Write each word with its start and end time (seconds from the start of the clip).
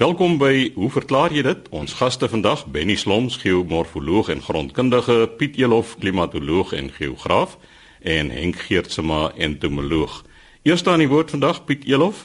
Welkom 0.00 0.38
by 0.40 0.70
Hoe 0.80 0.88
verklaar 0.88 1.28
jy 1.28 1.42
dit? 1.44 1.66
Ons 1.76 1.92
gaste 1.98 2.24
vandag 2.32 2.62
Benny 2.72 2.94
Sloms, 2.96 3.34
geomorfoloog 3.42 4.30
en 4.32 4.40
grondkundige, 4.40 5.26
Piet 5.36 5.58
Elof, 5.60 5.90
klimatoloog 6.00 6.72
en 6.72 6.88
geograaf 6.94 7.58
en 8.00 8.30
Henk 8.32 8.56
Geertsma, 8.64 9.26
entomoloog. 9.36 10.22
Eerste 10.64 10.88
aan 10.94 11.04
die 11.04 11.10
woord 11.10 11.36
vandag 11.36 11.60
Piet 11.68 11.84
Elof. 11.84 12.24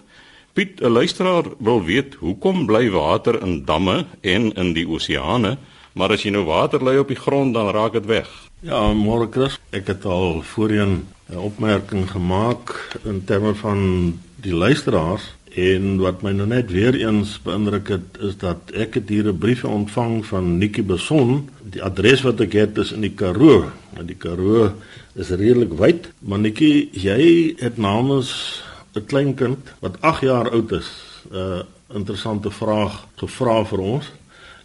Piet, 0.55 0.79
'n 0.79 0.87
luisteraar 0.87 1.51
wil 1.59 1.83
weet 1.83 2.15
hoekom 2.23 2.65
bly 2.65 2.89
water 2.89 3.41
in 3.43 3.65
damme 3.65 4.05
en 4.21 4.53
in 4.53 4.73
die 4.73 4.87
oseane, 4.87 5.57
maar 5.93 6.11
as 6.15 6.23
jy 6.23 6.31
nou 6.31 6.45
water 6.45 6.79
lê 6.79 6.97
op 6.99 7.07
die 7.11 7.19
grond 7.19 7.53
dan 7.53 7.75
raak 7.75 7.91
dit 7.91 8.05
weg. 8.05 8.29
Ja, 8.61 8.93
môre 8.93 9.27
Chris, 9.31 9.59
ek 9.71 9.87
het 9.87 10.05
al 10.05 10.41
voorheen 10.41 11.07
'n 11.27 11.37
opmerking 11.37 12.11
gemaak 12.11 12.97
in 13.03 13.23
terme 13.25 13.55
van 13.55 14.19
die 14.35 14.53
luisteraars 14.53 15.34
en 15.55 15.95
wat 16.03 16.19
my 16.23 16.33
nou 16.35 16.47
net 16.51 16.71
weer 16.75 16.97
eens 16.99 17.37
beïndruk 17.43 17.87
het 17.93 18.17
is 18.27 18.35
dat 18.41 18.73
ek 18.75 18.99
het 18.99 19.09
hier 19.09 19.27
'n 19.31 19.37
brief 19.37 19.63
ontvang 19.63 20.25
van 20.25 20.57
Nikki 20.57 20.83
Beson. 20.83 21.49
Die 21.63 21.83
adres 21.83 22.21
wat 22.21 22.39
ek 22.41 22.53
het 22.53 22.77
is 22.77 22.91
in 22.91 23.01
die 23.01 23.15
Karoo. 23.15 23.71
En 23.97 24.05
die 24.05 24.15
Karoo 24.15 24.71
is 25.15 25.29
redelik 25.29 25.73
wyd, 25.73 26.11
maar 26.19 26.39
Nikki, 26.39 26.89
jy 26.91 27.55
het 27.57 27.77
namens 27.77 28.61
'n 28.95 29.05
klein 29.05 29.33
kind 29.33 29.57
wat 29.79 30.01
8 30.01 30.21
jaar 30.21 30.49
oud 30.49 30.71
is, 30.71 30.91
'n 31.31 31.35
uh, 31.35 31.59
interessante 31.93 32.51
vraag 32.51 33.07
gevra 33.15 33.65
vir 33.65 33.79
ons. 33.79 34.11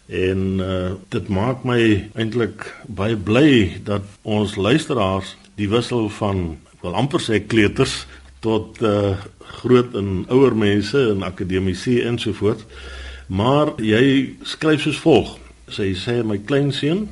En 0.07 0.59
uh, 0.59 0.91
dit 1.09 1.29
maak 1.29 1.65
my 1.65 2.11
eintlik 2.15 2.75
baie 2.87 3.17
bly 3.17 3.81
dat 3.85 4.03
ons 4.23 4.57
luisteraars 4.57 5.37
die 5.55 5.69
wissel 5.69 6.09
van 6.09 6.59
wil 6.81 6.95
amper 6.95 7.21
sê 7.21 7.47
kleuters 7.47 8.07
tot 8.41 8.81
uh, 8.83 9.17
groot 9.61 9.95
en 9.95 10.25
ouer 10.29 10.57
mense 10.57 10.99
en 11.13 11.23
akademici 11.23 12.01
ensovoorts. 12.03 12.65
Maar 13.29 13.77
jy 13.79 14.37
skryf 14.43 14.83
soos 14.83 15.01
volg. 15.05 15.37
Sy 15.71 15.93
sê 15.95 16.21
my 16.27 16.41
kleinseun 16.43 17.07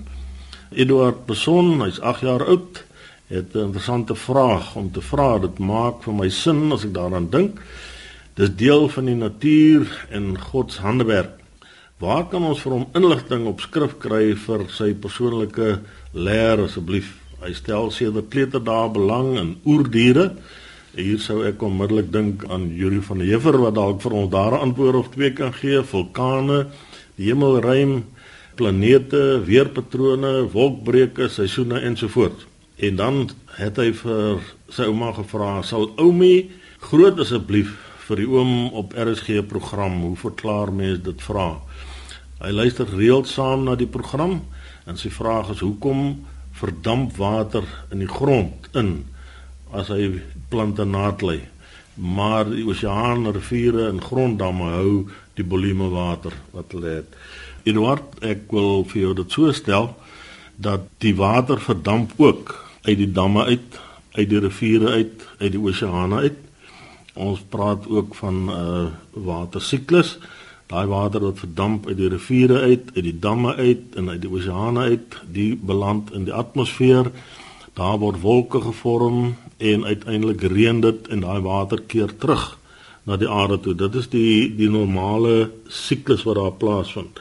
Eduard 0.70 1.24
Beson, 1.26 1.78
hy's 1.80 2.00
8 2.04 2.26
jaar 2.26 2.44
oud, 2.44 2.82
het 3.28 3.54
'n 3.54 3.58
interessante 3.68 4.14
vraag 4.14 4.76
om 4.76 4.90
te 4.92 5.00
vra. 5.00 5.38
Dit 5.38 5.58
maak 5.58 6.02
vir 6.02 6.14
my 6.14 6.28
sin 6.28 6.72
as 6.72 6.84
ek 6.84 6.92
daaraan 6.92 7.30
dink. 7.30 7.60
Dis 8.34 8.54
deel 8.56 8.88
van 8.88 9.04
die 9.04 9.14
natuur 9.14 10.06
en 10.10 10.38
God 10.38 10.72
se 10.72 10.80
handewerk. 10.80 11.38
Waar 11.98 12.28
kan 12.28 12.42
ons 12.42 12.60
vir 12.60 12.72
hom 12.72 12.86
inligting 12.94 13.46
op 13.46 13.60
skrif 13.60 13.98
kry 13.98 14.34
vir 14.34 14.68
sy 14.70 14.94
persoonlike 14.94 15.80
leer 16.12 16.62
asseblief? 16.62 17.16
Hy 17.40 17.52
stel 17.52 17.90
sedert 17.90 18.28
kleuterdae 18.28 18.90
belang 18.90 19.38
in 19.38 19.56
oerdiere 19.64 20.36
Hier 20.98 21.20
sou 21.22 21.44
ek 21.46 21.60
onmiddellik 21.62 22.08
dink 22.10 22.42
aan 22.50 22.64
Yuri 22.74 22.98
van 23.06 23.20
der 23.22 23.28
Heever 23.28 23.54
wat 23.62 23.76
dalk 23.76 24.00
vir 24.02 24.14
ons 24.18 24.32
daar 24.32 24.56
'n 24.56 24.64
antwoord 24.66 24.96
of 24.98 25.10
twee 25.14 25.30
kan 25.30 25.52
gee, 25.54 25.78
vulkane, 25.82 26.66
die 27.14 27.30
hemelruim, 27.30 28.04
planete, 28.56 29.38
weerpatrone, 29.46 30.50
wolkbreuke, 30.50 31.28
seisoene 31.28 31.78
ensovoorts. 31.80 32.46
En 32.76 32.96
dan 32.96 33.30
het 33.46 33.76
hy 33.76 33.92
vir 33.92 34.40
sy 34.68 34.82
ouma 34.82 35.12
gevra, 35.12 35.62
"Sal 35.62 35.92
oumie 35.96 36.50
groot 36.80 37.20
asseblief 37.20 37.78
vir 38.08 38.16
die 38.16 38.26
oom 38.26 38.72
op 38.72 38.92
RSG 38.92 39.46
program, 39.46 40.00
hoe 40.00 40.16
verklaar 40.16 40.72
mens 40.72 40.98
dit 41.02 41.22
vra?" 41.22 41.60
Hy 42.40 42.50
luister 42.50 42.86
gereeld 42.86 43.28
saam 43.28 43.64
na 43.64 43.76
die 43.76 43.86
program 43.86 44.42
en 44.86 44.96
sy 44.96 45.10
vraag 45.10 45.50
is: 45.50 45.60
"Hoekom 45.60 46.26
verdamp 46.52 47.16
water 47.16 47.62
in 47.92 47.98
die 47.98 48.08
grond 48.08 48.68
in?" 48.74 49.04
As 49.72 49.88
hy 49.92 50.20
plante 50.48 50.84
naatlei. 50.84 51.40
Maar 51.98 52.46
die 52.50 52.64
oseaan, 52.68 53.26
riviere 53.34 53.88
en 53.88 54.02
gronddamme 54.02 54.70
hou 54.76 54.92
die 55.34 55.46
volume 55.46 55.88
water 55.90 56.34
wat 56.54 56.72
hulle 56.74 57.00
het. 57.00 57.18
Eduard, 57.66 58.20
ek 58.22 58.46
wil 58.54 58.84
vir 58.88 59.02
jou 59.02 59.14
dit 59.18 59.34
so 59.34 59.52
stel 59.52 59.92
dat 60.58 60.86
die 61.02 61.14
water 61.18 61.60
verdamp 61.62 62.14
ook 62.16 62.54
uit 62.86 62.98
die 62.98 63.12
damme 63.12 63.44
uit, 63.44 63.78
uit 64.16 64.28
die 64.30 64.40
riviere 64.42 64.94
uit, 64.94 65.26
uit 65.38 65.52
die 65.54 65.62
oseane 65.62 66.22
uit. 66.26 66.38
Ons 67.18 67.42
praat 67.50 67.86
ook 67.90 68.14
van 68.14 68.34
'n 68.46 68.50
uh, 68.50 68.86
watersiklus. 69.12 70.18
Daai 70.66 70.86
water 70.86 71.20
wat 71.20 71.38
verdamp 71.38 71.86
uit 71.86 71.96
die 71.96 72.08
riviere 72.08 72.60
uit, 72.60 72.90
uit 72.94 73.04
die 73.04 73.18
damme 73.18 73.54
uit 73.54 73.96
en 73.96 74.08
uit 74.08 74.20
die 74.20 74.30
oseane 74.30 74.80
uit, 74.80 75.16
die 75.32 75.56
beland 75.56 76.12
in 76.12 76.24
die 76.24 76.34
atmosfeer. 76.34 77.10
Daar 77.78 77.98
word 78.02 78.20
wolke 78.20 78.60
gevorm 78.60 79.36
en 79.62 79.84
uiteindelik 79.84 80.42
reën 80.50 80.80
dit 80.82 81.08
en 81.14 81.20
daai 81.22 81.40
water 81.44 81.78
keer 81.86 82.10
terug 82.18 82.58
na 83.06 83.16
die 83.16 83.28
aarde 83.30 83.60
toe. 83.62 83.74
Dit 83.78 83.94
is 83.94 84.08
die 84.10 84.48
die 84.58 84.70
normale 84.70 85.50
siklus 85.70 86.24
wat 86.26 86.40
daar 86.40 86.56
plaasvind. 86.58 87.20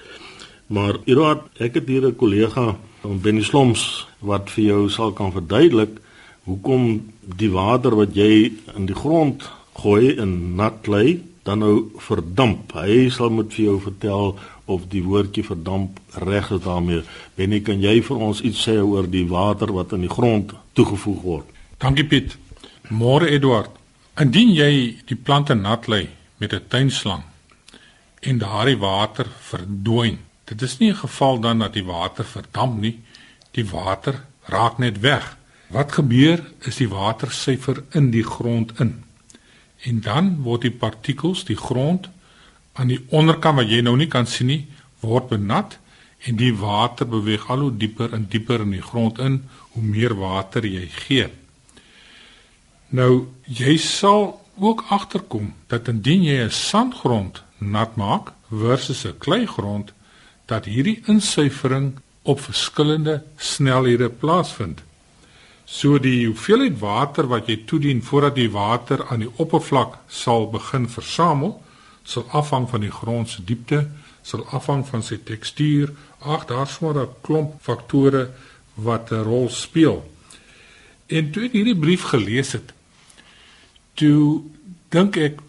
Maar 0.73 0.97
Irad, 1.05 1.45
ek 1.61 1.77
het 1.77 1.87
hier 1.87 2.07
'n 2.07 2.15
kollega 2.15 2.75
van 3.01 3.21
Benny 3.21 3.43
Sloms 3.43 4.07
wat 4.19 4.49
vir 4.49 4.63
jou 4.63 4.89
sal 4.89 5.11
kan 5.11 5.31
verduidelik 5.31 6.01
hoekom 6.43 7.11
die 7.21 7.51
water 7.51 7.95
wat 7.95 8.15
jy 8.15 8.51
in 8.75 8.85
die 8.85 8.95
grond 8.95 9.43
gooi 9.77 10.15
en 10.17 10.55
nat 10.55 10.87
lê, 10.87 11.19
dan 11.47 11.63
nou 11.63 11.75
verdamp. 12.03 12.73
Hy 12.75 13.07
sal 13.13 13.31
moet 13.31 13.53
vir 13.55 13.69
jou 13.69 13.77
vertel 13.85 14.33
of 14.67 14.87
die 14.91 15.03
woordjie 15.05 15.45
verdamp 15.47 15.99
reg 16.27 16.49
is 16.51 16.63
daarmee. 16.65 17.05
Benny, 17.39 17.61
kan 17.63 17.79
jy 17.79 18.01
vir 18.03 18.23
ons 18.27 18.43
iets 18.43 18.65
sê 18.67 18.75
oor 18.83 19.07
die 19.07 19.23
water 19.31 19.71
wat 19.75 19.95
in 19.95 20.03
die 20.03 20.11
grond 20.11 20.51
toegevoeg 20.75 21.23
word? 21.23 21.55
Dankie 21.79 22.07
Piet. 22.07 22.35
Môre 22.91 23.31
Eduard. 23.31 23.71
Indien 24.19 24.51
jy 24.57 24.71
die 25.07 25.15
plante 25.15 25.55
nat 25.55 25.87
lê 25.87 26.07
met 26.41 26.53
'n 26.53 26.67
tuinslang 26.67 27.23
en 28.19 28.37
daardie 28.37 28.77
water 28.77 29.27
verdwyn, 29.49 30.17
dit 30.45 30.61
is 30.61 30.79
nie 30.79 30.89
'n 30.89 31.03
geval 31.05 31.39
dan 31.39 31.59
dat 31.59 31.73
die 31.73 31.85
water 31.85 32.25
verdamp 32.25 32.81
nie, 32.81 32.99
die 33.51 33.65
water 33.65 34.25
raak 34.45 34.77
net 34.79 34.99
weg. 34.99 35.37
Wat 35.69 35.91
gebeur 35.91 36.43
is 36.59 36.75
die 36.75 36.89
water 36.89 37.31
syfer 37.31 37.83
in 37.91 38.11
die 38.11 38.23
grond 38.23 38.79
in. 38.79 39.06
En 39.83 40.01
dan 40.01 40.41
word 40.43 40.61
die 40.61 40.71
partikels, 40.71 41.43
die 41.45 41.57
grond 41.57 42.09
aan 42.73 42.87
die 42.87 43.01
onderkant 43.09 43.57
wat 43.61 43.69
jy 43.69 43.81
nou 43.81 43.95
nie 43.97 44.07
kan 44.07 44.25
sien 44.25 44.47
nie, 44.47 44.67
word 44.99 45.29
benat 45.29 45.77
en 46.25 46.37
die 46.37 46.53
water 46.57 47.07
beweeg 47.09 47.49
al 47.49 47.67
hoe 47.67 47.77
dieper 47.77 48.13
en 48.13 48.25
dieper 48.29 48.61
in 48.65 48.73
die 48.73 48.81
grond 48.81 49.19
in 49.19 49.43
hoe 49.73 49.83
meer 49.83 50.15
water 50.17 50.65
jy 50.65 50.87
gee. 51.05 51.27
Nou 52.89 53.27
jy 53.45 53.77
sal 53.77 54.41
ook 54.57 54.83
agterkom 54.89 55.53
dat 55.67 55.87
indien 55.87 56.23
jy 56.23 56.37
'n 56.45 56.51
sandgrond 56.51 57.43
nat 57.57 57.95
maak 57.95 58.33
versus 58.49 59.05
'n 59.05 59.17
kleigrond 59.17 59.93
dat 60.45 60.65
hierdie 60.65 61.01
insuifering 61.05 61.99
op 62.21 62.41
verskillende 62.41 63.23
snelhede 63.37 64.09
plaasvind. 64.09 64.81
So 65.67 65.97
die 65.99 66.23
hoeveelheid 66.29 66.77
water 66.79 67.27
wat 67.27 67.49
jy 67.51 67.57
toedien 67.67 67.99
voordat 68.01 68.37
die 68.37 68.51
water 68.51 69.01
aan 69.11 69.25
die 69.25 69.31
oppervlak 69.35 69.97
sal 70.07 70.47
begin 70.51 70.87
versamel, 70.87 71.57
sal 72.07 72.23
afhang 72.31 72.69
van 72.71 72.85
die 72.85 72.91
grond 72.91 73.27
se 73.27 73.43
diepte, 73.43 73.81
sal 74.23 74.45
afhang 74.55 74.85
van 74.87 75.03
sy 75.03 75.17
tekstuur. 75.27 75.91
Ag, 76.23 76.45
daar's 76.47 76.79
maar 76.79 76.95
'n 76.95 77.11
klomp 77.21 77.59
faktore 77.61 78.29
wat 78.75 79.11
'n 79.11 79.23
rol 79.27 79.49
speel. 79.49 80.07
En 81.07 81.31
toe 81.31 81.43
ek 81.43 81.51
hierdie 81.51 81.75
brief 81.75 82.03
gelees 82.03 82.51
het, 82.51 82.73
toe 83.93 84.43
dink 84.89 85.17
ek 85.17 85.39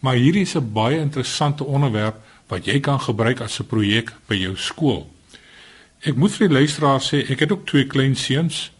maar 0.00 0.16
hierdie 0.16 0.42
is 0.42 0.54
'n 0.54 0.72
baie 0.72 0.98
interessante 0.98 1.64
onderwerp 1.64 2.16
wat 2.48 2.64
jy 2.64 2.80
kan 2.80 3.00
gebruik 3.00 3.40
as 3.40 3.60
'n 3.60 3.66
projek 3.66 4.12
by 4.26 4.34
jou 4.34 4.56
skool. 4.56 5.10
Ek 6.00 6.16
moet 6.16 6.32
vir 6.32 6.48
die 6.48 6.56
luisteraars 6.56 7.08
sê 7.08 7.30
ek 7.30 7.40
het 7.40 7.52
ook 7.52 7.66
twee 7.66 7.86
klein 7.86 8.16
seuns 8.16 8.71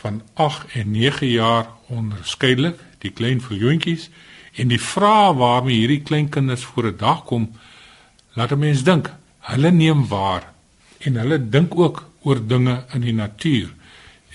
van 0.00 0.22
8 0.34 0.66
en 0.80 0.90
9 0.90 1.28
jaar 1.28 1.66
onderskeidelik, 1.88 2.78
die 2.98 3.12
klein 3.12 3.40
verjoontjies 3.40 4.08
en 4.60 4.72
die 4.72 4.80
vrae 4.80 5.34
waarmee 5.36 5.76
hierdie 5.76 6.02
klein 6.02 6.28
kinders 6.28 6.64
voor 6.64 6.90
'n 6.92 6.96
dag 6.96 7.24
kom 7.24 7.50
laat 8.34 8.52
'n 8.52 8.58
mens 8.58 8.82
dink. 8.82 9.10
Hulle 9.40 9.70
neem 9.70 10.06
waar 10.08 10.52
en 10.98 11.16
hulle 11.16 11.48
dink 11.48 11.78
ook 11.78 12.04
oor 12.22 12.46
dinge 12.46 12.84
in 12.94 13.00
die 13.00 13.12
natuur. 13.12 13.68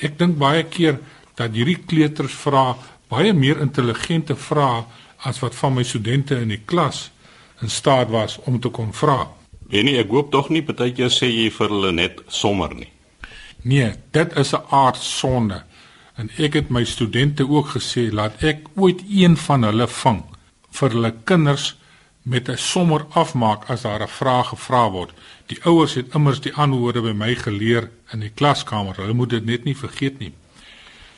Ek 0.01 0.18
dink 0.18 0.38
baie 0.38 0.63
keer 0.63 1.00
dat 1.36 1.54
hierdie 1.54 1.84
kleuters 1.86 2.34
vra 2.34 2.75
baie 3.07 3.34
meer 3.34 3.62
intelligente 3.62 4.36
vrae 4.36 4.84
as 5.18 5.40
wat 5.40 5.56
van 5.56 5.74
my 5.74 5.84
studente 5.84 6.36
in 6.36 6.48
die 6.48 6.62
klas 6.66 7.12
in 7.62 7.69
staat 7.69 8.10
was 8.10 8.40
om 8.45 8.60
te 8.60 8.69
kon 8.69 8.94
vra. 8.94 9.28
En 9.69 9.88
ek 9.88 10.10
hoop 10.10 10.31
tog 10.31 10.50
nie 10.50 10.63
partykeer 10.66 11.10
sê 11.10 11.30
jy 11.30 11.50
vir 11.50 11.69
hulle 11.69 11.92
net 11.92 12.22
sommer 12.28 12.75
nie. 12.75 12.94
Nee, 13.66 13.94
dit 14.12 14.36
is 14.36 14.52
'n 14.52 14.66
aard 14.70 14.98
sonde. 14.98 15.64
En 16.16 16.30
ek 16.38 16.54
het 16.54 16.70
my 16.70 16.84
studente 16.84 17.50
ook 17.50 17.68
gesê 17.68 18.12
laat 18.12 18.44
ek 18.44 18.68
ooit 18.76 19.02
een 19.10 19.38
van 19.38 19.64
hulle 19.64 19.88
vang 19.88 20.24
vir 20.70 20.90
hulle 20.90 21.14
kinders 21.24 21.76
met 22.22 22.50
'n 22.50 22.58
sommer 22.58 23.06
afmaak 23.10 23.70
as 23.70 23.82
daar 23.82 24.02
'n 24.02 24.08
vraag 24.08 24.48
gevra 24.48 24.92
word. 24.92 25.12
Die 25.46 25.64
ouers 25.64 25.94
het 25.94 26.14
immers 26.14 26.42
die 26.42 26.54
antwoorde 26.54 27.02
by 27.02 27.12
my 27.12 27.36
geleer 27.36 27.90
in 28.12 28.20
die 28.20 28.30
klaskamer. 28.30 28.96
Hulle 28.96 29.14
moet 29.14 29.30
dit 29.30 29.46
net 29.46 29.64
nie 29.64 29.78
vergeet 29.78 30.20
nie. 30.20 30.34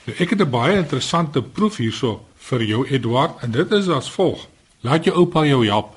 Nou, 0.04 0.18
ek 0.18 0.30
het 0.30 0.42
'n 0.42 0.50
baie 0.50 0.78
interessante 0.78 1.42
proef 1.42 1.78
hierso 1.78 2.26
vir 2.36 2.64
jou 2.64 2.88
Edward 2.88 3.44
en 3.44 3.52
dit 3.52 3.72
is 3.72 3.88
as 3.88 4.10
volg. 4.10 4.48
Laat 4.80 5.04
jou 5.04 5.16
oupa 5.16 5.46
jou 5.46 5.66
help 5.66 5.96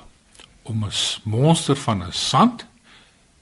om 0.61 0.83
'n 0.83 0.91
monster 1.23 1.75
van 1.75 2.03
'n 2.03 2.11
sand 2.11 2.65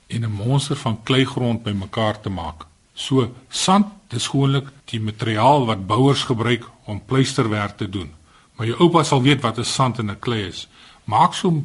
en 0.08 0.24
'n 0.24 0.32
monster 0.32 0.76
van 0.76 1.04
kleigrond 1.04 1.64
bymekaar 1.64 2.22
te 2.22 2.30
maak. 2.30 2.69
So 3.00 3.30
sand, 3.48 3.88
dis 4.12 4.28
gewoonlik 4.28 4.68
die 4.92 5.00
materiaal 5.00 5.64
wat 5.70 5.86
bouers 5.88 6.26
gebruik 6.28 6.66
om 6.90 7.00
pleisterwerk 7.06 7.78
te 7.78 7.88
doen. 7.90 8.12
Maar 8.58 8.68
jou 8.68 8.80
oupa 8.86 9.04
sal 9.08 9.22
weet 9.24 9.42
wat 9.42 9.58
'n 9.60 9.64
sand 9.64 10.00
en 10.00 10.12
'n 10.12 10.20
klei 10.20 10.48
is. 10.48 10.68
Maak 11.04 11.34
so 11.34 11.64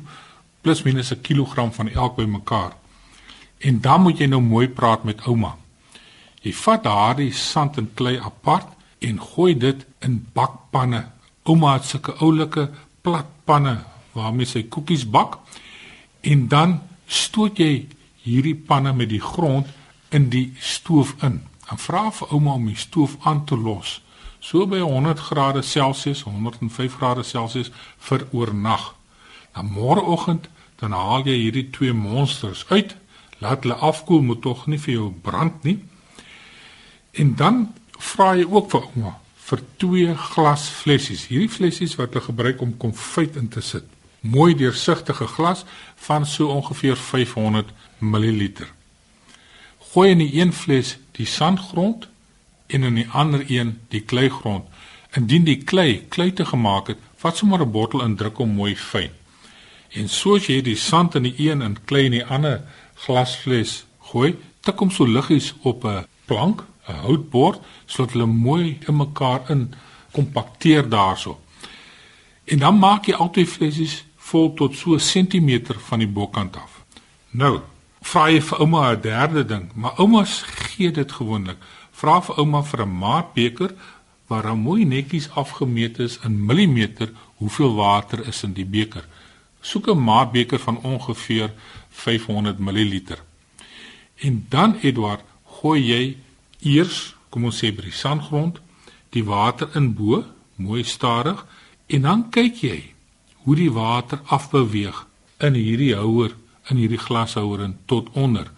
plus 0.60 0.82
minus 0.82 1.10
'n 1.10 1.20
kilogram 1.20 1.72
van 1.72 1.88
elk 1.88 2.16
bymekaar. 2.16 2.72
En 3.58 3.80
dan 3.80 4.02
moet 4.02 4.18
jy 4.18 4.26
nou 4.26 4.40
mooi 4.40 4.68
praat 4.68 5.04
met 5.04 5.26
ouma. 5.26 5.56
Jy 6.40 6.52
vat 6.52 6.82
daardie 6.82 7.32
sand 7.32 7.76
en 7.76 7.90
klei 7.94 8.18
apart 8.18 8.66
en 8.98 9.20
gooi 9.20 9.58
dit 9.58 9.86
in 9.98 10.26
bakpanne. 10.32 11.06
Ouma 11.42 11.72
het 11.72 11.84
sulke 11.84 12.12
oulike 12.12 12.70
platpanne 13.00 13.84
waarmee 14.12 14.46
sy 14.46 14.62
koekies 14.62 15.10
bak 15.10 15.38
en 16.20 16.48
dan 16.48 16.80
stoot 17.06 17.58
jy 17.58 17.86
hierdie 18.22 18.54
panne 18.54 18.92
met 18.92 19.08
die 19.08 19.20
grond 19.20 19.66
in 20.08 20.28
die 20.30 20.54
stoof 20.58 21.14
in. 21.22 21.42
Dan 21.68 21.78
vra 21.78 22.10
vir 22.10 22.32
ouma 22.32 22.58
om 22.58 22.66
die 22.66 22.78
stoof 22.78 23.16
aan 23.22 23.44
te 23.44 23.56
los. 23.56 24.00
So 24.40 24.66
by 24.66 24.78
100 24.78 25.20
grade 25.20 25.62
Celsius, 25.62 26.22
105 26.22 26.96
grade 26.96 27.22
Celsius 27.22 27.70
vir 27.98 28.26
oornag. 28.32 28.94
Dan 29.54 29.72
môreoggend 29.72 30.48
dan 30.80 30.92
haal 30.92 31.24
jy 31.24 31.38
hierdie 31.38 31.70
twee 31.70 31.92
monsters 31.92 32.66
uit. 32.68 32.96
Laat 33.40 33.64
hulle 33.64 33.74
afkoel, 33.80 34.22
moet 34.22 34.42
tog 34.42 34.66
nie 34.66 34.78
vir 34.78 34.94
jou 34.94 35.10
brand 35.22 35.64
nie. 35.64 35.78
En 37.12 37.34
dan 37.38 37.66
vra 37.98 38.34
jy 38.36 38.44
ook 38.50 38.70
vir 38.74 38.88
ouma 38.90 39.14
vir 39.44 39.60
twee 39.80 40.14
glas 40.32 40.68
flessies. 40.72 41.26
Hierdie 41.28 41.52
flessies 41.52 41.96
wat 42.00 42.14
hulle 42.14 42.28
gebruik 42.28 42.62
om 42.64 42.76
konfyt 42.80 43.36
in 43.40 43.50
te 43.52 43.60
sit. 43.64 43.84
Mooi 44.24 44.54
deursigtige 44.56 45.26
glas 45.28 45.64
van 46.06 46.24
so 46.26 46.48
ongeveer 46.48 46.96
500 46.96 47.72
ml. 48.00 48.73
Gooi 49.94 50.10
in 50.10 50.18
die 50.18 50.40
een 50.40 50.50
fles 50.52 50.96
die 51.14 51.26
sandgrond 51.26 52.08
en 52.66 52.82
in 52.82 52.96
die 52.98 53.06
ander 53.14 53.44
een 53.46 53.68
die 53.88 54.00
kleigrond. 54.02 54.64
Indien 55.14 55.44
die 55.46 55.60
klei 55.62 56.00
kluite 56.10 56.44
gemaak 56.44 56.88
het, 56.90 57.02
vat 57.22 57.36
sommer 57.36 57.62
'n 57.62 57.70
bottel 57.70 58.02
in 58.02 58.16
druk 58.16 58.36
hom 58.36 58.56
mooi 58.58 58.74
fyn. 58.76 59.10
En 59.90 60.08
soos 60.08 60.46
jy 60.46 60.62
die 60.62 60.76
sand 60.76 61.14
in 61.14 61.22
die 61.22 61.34
een 61.38 61.62
en 61.62 61.76
klei 61.84 62.04
in 62.04 62.10
die 62.10 62.24
ander 62.24 62.64
glasfles 62.94 63.84
gooi, 64.00 64.34
tik 64.60 64.78
hom 64.78 64.90
so 64.90 65.06
liggies 65.06 65.54
op 65.62 65.84
'n 65.84 66.06
plank, 66.24 66.64
'n 66.88 66.92
houtbord, 67.06 67.60
sodat 67.86 68.12
hulle 68.12 68.26
mooi 68.26 68.78
in 68.88 68.96
mekaar 68.96 69.50
in 69.50 69.74
kompakteer 70.10 70.88
daarso. 70.88 71.40
En 72.44 72.58
dan 72.58 72.78
maak 72.78 73.06
jy 73.06 73.14
altyd 73.14 73.48
flessies 73.48 74.04
vol 74.16 74.54
tot 74.54 74.76
so 74.76 74.94
'n 74.94 75.00
sentimeter 75.00 75.80
van 75.80 75.98
die 75.98 76.08
bokant 76.08 76.56
af. 76.56 76.82
Nou, 77.30 77.60
vra 78.04 78.28
jy 78.30 78.40
vir 78.44 78.60
ouma 78.60 78.90
'n 78.92 79.00
derde 79.00 79.44
ding, 79.44 79.70
maar 79.74 79.98
oumas 79.98 80.42
gee 80.42 80.90
dit 80.90 81.12
gewoonlik. 81.12 81.56
Vra 81.92 82.20
vir 82.20 82.38
ouma 82.38 82.62
vir 82.62 82.82
'n 82.82 82.98
maatbeker 82.98 83.74
waar 84.28 84.42
dan 84.42 84.58
mooi 84.58 84.84
netjies 84.84 85.30
afgemeet 85.30 85.98
is 85.98 86.18
in 86.24 86.44
millimeter 86.46 87.12
hoeveel 87.36 87.74
water 87.74 88.26
is 88.28 88.42
in 88.42 88.52
die 88.52 88.64
beker. 88.64 89.04
Soek 89.60 89.88
'n 89.88 90.04
maatbeker 90.04 90.58
van 90.58 90.78
ongeveer 90.82 91.52
500 91.90 92.58
ml. 92.58 93.00
En 94.16 94.46
dan 94.48 94.78
Edward, 94.82 95.24
gooi 95.44 95.80
jy 95.80 96.16
eers, 96.60 97.14
kom 97.28 97.44
ons 97.44 97.64
sê 97.64 97.74
by 97.74 97.82
die 97.82 97.92
sandgrond, 97.92 98.60
die 99.10 99.24
water 99.24 99.68
in 99.74 99.94
bo, 99.94 100.24
mooi 100.56 100.84
stadig 100.84 101.46
en 101.86 102.02
dan 102.02 102.30
kyk 102.30 102.56
jy 102.56 102.94
hoe 103.44 103.56
die 103.56 103.72
water 103.72 104.20
afbeweeg 104.24 105.06
in 105.38 105.54
hierdie 105.54 105.94
houer 105.94 106.34
in 106.70 106.80
hierdie 106.80 107.00
glashouer 107.00 107.62
en 107.64 107.78
tot 107.86 108.08
onder. 108.12 108.50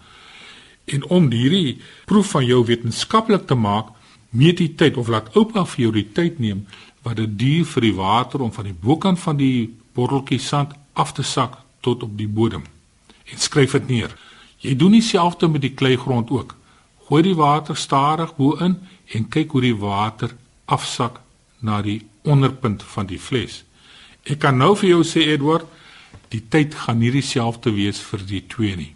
En 0.85 1.05
om 1.11 1.31
hierdie 1.31 1.79
proef 2.07 2.31
van 2.37 2.47
jou 2.47 2.65
wetenskaplik 2.65 3.47
te 3.47 3.55
maak, 3.55 3.91
meet 4.31 4.61
die 4.61 4.75
tyd 4.75 4.97
of 4.97 5.09
laat 5.09 5.33
oupa 5.37 5.65
vir 5.65 5.83
jou 5.87 5.93
die 5.97 6.09
tyd 6.13 6.39
neem 6.39 6.67
wat 7.07 7.17
dit 7.21 7.39
duur 7.39 7.67
vir 7.71 7.87
die 7.87 7.95
water 7.95 8.43
om 8.43 8.53
van 8.53 8.67
die 8.67 8.75
bokant 8.75 9.21
van 9.23 9.39
die 9.39 9.69
botteltjie 9.95 10.41
sand 10.43 10.75
af 10.93 11.13
te 11.15 11.23
sak 11.23 11.59
tot 11.81 12.03
op 12.03 12.17
die 12.19 12.29
bodem. 12.29 12.65
En 13.31 13.39
skryf 13.39 13.77
dit 13.79 13.89
neer. 13.89 14.17
Jy 14.59 14.75
doen 14.77 14.97
dieselfde 14.97 15.49
met 15.49 15.63
die 15.63 15.75
kleigrond 15.75 16.31
ook. 16.31 16.57
Gooi 17.07 17.23
die 17.23 17.37
water 17.39 17.77
stadig 17.77 18.35
bo-in 18.37 18.81
en 19.15 19.29
kyk 19.31 19.55
hoe 19.55 19.63
die 19.63 19.77
water 19.79 20.35
afsak 20.65 21.21
na 21.63 21.79
die 21.83 22.01
onderpunt 22.27 22.83
van 22.83 23.07
die 23.07 23.21
fles. 23.23 23.63
Ek 24.27 24.41
kan 24.43 24.59
nou 24.59 24.73
vir 24.75 24.91
jou 24.97 25.03
sê 25.07 25.23
Edward, 25.31 25.67
die 26.33 26.43
tyd 26.49 26.75
gaan 26.75 26.99
nie 26.99 27.13
dieselfde 27.15 27.73
wees 27.75 28.01
vir 28.03 28.23
die 28.27 28.43
twee 28.51 28.77
nie. 28.77 28.93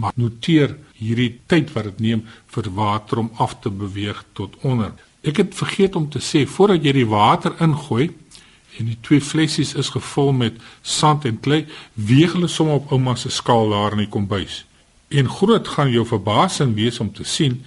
Maar 0.00 0.16
noteer 0.16 0.76
hierdie 0.96 1.40
tyd 1.50 1.72
wat 1.74 1.90
dit 1.90 2.00
neem 2.00 2.24
vir 2.54 2.70
water 2.76 3.22
om 3.24 3.30
af 3.36 3.58
te 3.60 3.70
beweeg 3.70 4.24
tot 4.32 4.56
onder. 4.62 4.92
Ek 5.22 5.42
het 5.42 5.54
vergeet 5.54 5.96
om 5.96 6.08
te 6.08 6.22
sê 6.24 6.46
voordat 6.48 6.84
jy 6.84 6.94
die 7.00 7.08
water 7.08 7.56
ingooi 7.60 8.08
en 8.78 8.88
die 8.88 8.98
twee 9.04 9.20
flessies 9.20 9.74
is 9.74 9.90
gevul 9.92 10.32
met 10.32 10.56
sand 10.82 11.26
en 11.28 11.40
klei, 11.42 11.66
weeg 11.94 12.32
hulle 12.36 12.48
sommer 12.48 12.80
op 12.80 12.92
ouma 12.94 13.16
se 13.18 13.30
skaal 13.30 13.74
daar 13.74 13.96
in 13.96 14.04
die 14.06 14.12
kombuis. 14.12 14.64
En 15.10 15.28
groot 15.28 15.68
gaan 15.68 15.90
jou 15.90 16.06
verbasing 16.06 16.74
wees 16.78 17.00
om 17.02 17.10
te 17.12 17.26
sien 17.26 17.60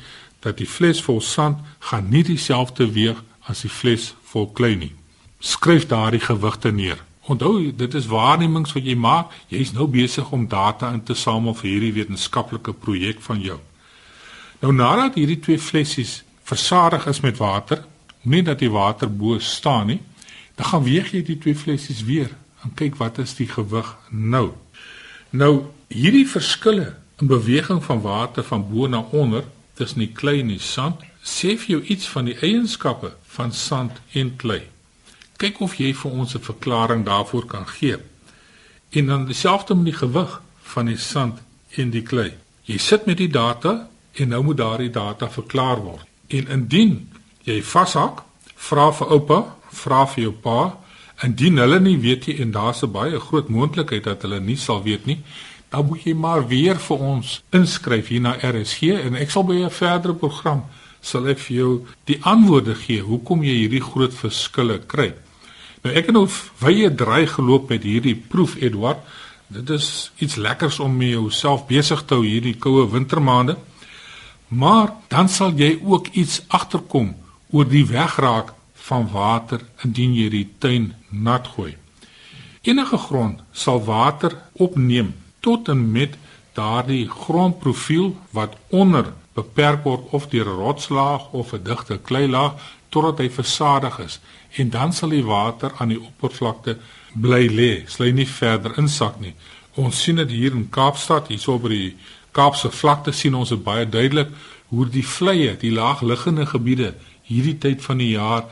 dat 0.43 0.57
die 0.57 0.67
fles 0.67 1.01
vol 1.03 1.21
sand 1.21 1.59
gaan 1.91 2.09
nie 2.09 2.23
dieselfde 2.23 2.87
weeg 2.95 3.19
as 3.51 3.65
die 3.67 3.71
fles 3.71 4.13
vol 4.31 4.49
klei 4.55 4.75
nie. 4.79 4.93
Skryf 5.39 5.87
daardie 5.91 6.23
gewigte 6.23 6.71
neer. 6.71 7.03
Onthou, 7.25 7.75
dit 7.75 7.93
is 7.93 8.07
waarnemings 8.11 8.73
wat 8.75 8.83
jy 8.83 8.95
maak. 8.99 9.31
Jy's 9.47 9.71
nou 9.71 9.87
besig 9.87 10.31
om 10.35 10.47
data 10.47 10.89
in 10.91 11.03
te 11.07 11.15
samel 11.15 11.55
vir 11.55 11.69
hierdie 11.69 11.93
wetenskaplike 11.95 12.73
projek 12.83 13.21
van 13.23 13.39
jou. 13.39 13.59
Nou 14.59 14.73
nadat 14.75 15.15
hierdie 15.15 15.39
twee 15.39 15.59
flessies 15.59 16.23
versadig 16.43 17.07
is 17.07 17.21
met 17.23 17.39
water, 17.39 17.85
nie 18.27 18.43
dat 18.43 18.59
die 18.59 18.71
water 18.71 19.07
bo 19.07 19.39
staan 19.39 19.87
nie, 19.93 20.01
dan 20.59 20.67
gaan 20.67 20.83
weeg 20.83 21.13
jy 21.15 21.23
die 21.23 21.37
twee 21.39 21.55
flessies 21.55 22.03
weer 22.03 22.35
en 22.63 22.75
kyk 22.75 22.99
wat 22.99 23.19
is 23.23 23.35
die 23.39 23.47
gewig 23.47 23.95
nou. 24.11 24.51
Nou 25.31 25.53
hierdie 25.87 26.27
verskille 26.27 26.91
in 27.23 27.31
beweging 27.31 27.79
van 27.83 28.03
water 28.03 28.43
van 28.43 28.67
bo 28.67 28.87
na 28.87 28.99
onder 29.15 29.47
tussen 29.79 30.03
die 30.03 30.11
klei 30.11 30.41
en 30.43 30.51
die 30.51 30.59
sand 30.59 30.99
sê 31.23 31.55
vir 31.55 31.77
jou 31.77 31.81
iets 31.95 32.07
van 32.11 32.27
die 32.27 32.37
eienskappe 32.43 33.15
van 33.35 33.55
sand 33.55 34.03
en 34.11 34.35
klei 34.35 34.65
kyk 35.37 35.59
of 35.59 35.75
jy 35.75 35.93
vir 35.93 36.11
ons 36.11 36.35
'n 36.35 36.39
verklaring 36.39 37.05
daarvoor 37.05 37.45
kan 37.45 37.67
gee. 37.67 37.97
En 38.89 39.05
dan 39.05 39.25
dieselfde 39.25 39.75
met 39.75 39.85
die 39.85 39.93
gewig 39.93 40.41
van 40.61 40.85
die 40.85 40.97
sand 40.97 41.41
en 41.75 41.89
die 41.89 42.01
klei. 42.01 42.33
Jy 42.63 42.77
sit 42.77 43.05
met 43.05 43.17
die 43.17 43.29
data 43.29 43.89
en 44.13 44.27
nou 44.27 44.43
moet 44.43 44.57
daardie 44.57 44.89
data 44.89 45.29
verklaar 45.29 45.81
word. 45.81 46.05
En 46.27 46.47
indien 46.47 47.09
jy 47.43 47.63
vashak, 47.63 48.23
vra 48.55 48.91
vir 48.91 49.07
oupa, 49.07 49.55
vra 49.71 50.05
vir 50.07 50.23
jou 50.23 50.33
pa, 50.33 50.77
indien 51.23 51.57
hulle 51.57 51.79
nie 51.79 51.97
weet 51.97 52.27
nie 52.27 52.39
en 52.41 52.51
daar's 52.51 52.83
'n 52.83 52.91
baie 52.91 53.19
groot 53.19 53.49
moontlikheid 53.49 54.03
dat 54.03 54.21
hulle 54.21 54.39
nie 54.39 54.55
sal 54.55 54.83
weet 54.83 55.05
nie, 55.05 55.23
dan 55.69 55.85
moet 55.85 56.03
jy 56.03 56.13
maar 56.13 56.47
weer 56.47 56.79
vir 56.79 56.97
ons 56.97 57.43
inskryf 57.49 58.07
hier 58.07 58.21
na 58.21 58.35
RSG 58.37 58.81
en 58.81 59.15
ek 59.15 59.31
sal 59.31 59.43
by 59.43 59.53
'n 59.53 59.69
verdere 59.69 60.13
program 60.13 60.63
sal 61.03 61.27
ek 61.31 61.41
vir 61.45 61.55
jou 61.57 61.71
die 62.09 62.19
antwoorde 62.23 62.75
gee 62.79 63.03
hoekom 63.03 63.43
jy 63.43 63.57
hierdie 63.63 63.83
groot 63.83 64.15
verskille 64.15 64.79
kry. 64.87 65.11
Nou 65.83 65.91
ek 65.91 66.07
het 66.09 66.15
nou 66.15 66.25
wye 66.63 66.89
draai 66.95 67.27
geloop 67.27 67.69
met 67.73 67.83
hierdie 67.83 68.15
proef 68.15 68.55
Edward. 68.61 69.03
Dit 69.51 69.69
is 69.75 70.11
iets 70.23 70.39
lekkers 70.39 70.79
om 70.79 70.95
mee 70.97 71.13
jouself 71.17 71.67
besig 71.67 72.05
te 72.07 72.15
hou 72.15 72.23
hierdie 72.25 72.55
koue 72.55 72.87
wintermaande. 72.89 73.57
Maar 74.47 74.93
dan 75.11 75.29
sal 75.29 75.53
jy 75.59 75.75
ook 75.83 76.13
iets 76.13 76.41
agterkom 76.47 77.13
oor 77.51 77.67
die 77.67 77.85
wegraak 77.89 78.53
van 78.87 79.07
water 79.11 79.63
indien 79.85 80.15
jy 80.15 80.29
die 80.31 80.47
tuin 80.59 80.93
nat 81.09 81.47
gooi. 81.55 81.73
Enige 82.63 82.97
grond 82.97 83.43
sal 83.51 83.83
water 83.83 84.37
opneem 84.53 85.11
tot 85.43 85.67
en 85.67 85.83
met 85.91 86.15
daardie 86.55 87.09
grondprofiel 87.09 88.13
wat 88.31 88.55
onder 88.69 89.11
beperk 89.33 89.83
word 89.83 90.09
of 90.11 90.27
deur 90.29 90.45
'n 90.45 90.59
rotslaag 90.63 91.31
of 91.31 91.53
'n 91.53 91.63
digte 91.63 91.97
kleilaag 91.97 92.53
totdat 92.89 93.17
hy 93.17 93.29
versadig 93.29 93.99
is 93.99 94.19
en 94.57 94.69
dan 94.69 94.93
sal 94.93 95.09
die 95.09 95.25
water 95.25 95.71
aan 95.77 95.89
die 95.89 96.01
oppervlakte 96.01 96.77
bly 97.13 97.47
lê, 97.47 97.83
sal 97.87 98.05
hy 98.05 98.11
nie 98.11 98.27
verder 98.27 98.77
insak 98.77 99.19
nie. 99.19 99.33
Ons 99.75 100.03
sien 100.03 100.15
dit 100.15 100.29
hier 100.29 100.51
in 100.51 100.69
Kaapstad, 100.69 101.27
hierso 101.27 101.57
by 101.57 101.69
die 101.69 101.95
Kaapse 102.31 102.69
vlakte 102.71 103.11
sien 103.11 103.35
ons 103.35 103.49
dit 103.49 103.63
baie 103.63 103.85
duidelik 103.89 104.29
hoe 104.69 104.85
die 104.89 105.05
vlei, 105.05 105.55
die 105.57 105.71
laagliggende 105.71 106.45
gebiede 106.45 106.93
hierdie 107.29 107.57
tyd 107.57 107.81
van 107.81 107.97
die 108.01 108.13
jaar 108.13 108.45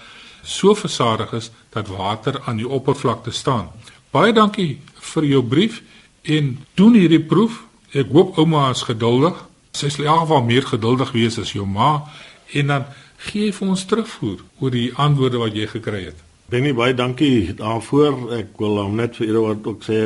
so 0.43 0.75
versadig 0.75 1.33
is 1.33 1.51
dat 1.73 1.87
water 1.87 2.41
aan 2.45 2.57
die 2.57 2.67
oppervlakte 2.67 3.31
staan. 3.31 3.69
Baie 4.11 4.33
dankie 4.33 4.81
vir 5.13 5.25
jou 5.25 5.41
brief 5.43 5.81
en 6.23 6.57
doen 6.75 6.97
hierdie 6.97 7.21
proef. 7.21 7.61
Ek 7.93 8.11
hoop 8.13 8.37
ouma 8.37 8.69
is 8.71 8.83
geduldig. 8.87 9.37
Sy 9.71 9.89
sal 9.89 10.05
in 10.05 10.11
elk 10.11 10.25
geval 10.25 10.43
meer 10.43 10.67
geduldig 10.67 11.11
wees 11.11 11.39
as 11.39 11.53
jou 11.55 11.65
ma 11.65 12.03
en 12.53 12.67
dan 12.67 12.85
gee 13.29 13.53
vir 13.53 13.67
ons 13.67 13.85
terugvoer 13.85 14.43
oor 14.59 14.71
die 14.71 14.91
antwoorde 14.95 15.37
wat 15.37 15.55
jy 15.55 15.67
gekry 15.67 16.03
het. 16.09 16.19
Benny 16.51 16.73
baie 16.75 16.93
dankie 16.93 17.53
daarvoor. 17.55 18.33
Ek 18.35 18.57
wil 18.59 18.81
hom 18.81 18.97
net 18.99 19.15
vir 19.15 19.29
Edward 19.29 19.67
ook 19.67 19.85
sê 19.87 19.99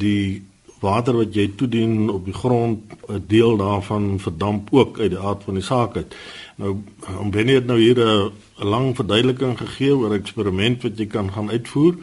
die 0.00 0.42
water 0.84 1.16
wat 1.16 1.36
jy 1.36 1.50
toedien 1.58 2.08
op 2.12 2.24
die 2.24 2.36
grond 2.36 2.80
'n 3.08 3.24
deel 3.28 3.56
daarvan 3.56 4.18
verdamp 4.20 4.72
ook 4.72 4.98
uit 5.00 5.10
die 5.10 5.20
aard 5.20 5.44
van 5.44 5.54
die 5.54 5.62
saak 5.62 5.96
uit. 5.96 6.14
Nou 6.56 6.76
om 7.18 7.30
Benny 7.30 7.54
het 7.54 7.66
nou 7.66 7.78
hier 7.78 7.98
'n 7.98 8.32
lang 8.56 8.96
verduideliking 8.96 9.58
gegee 9.58 9.96
oor 9.96 10.10
'n 10.10 10.20
eksperiment 10.20 10.82
wat 10.82 10.98
jy 10.98 11.06
kan 11.06 11.32
gaan 11.32 11.50
uitvoer. 11.50 11.94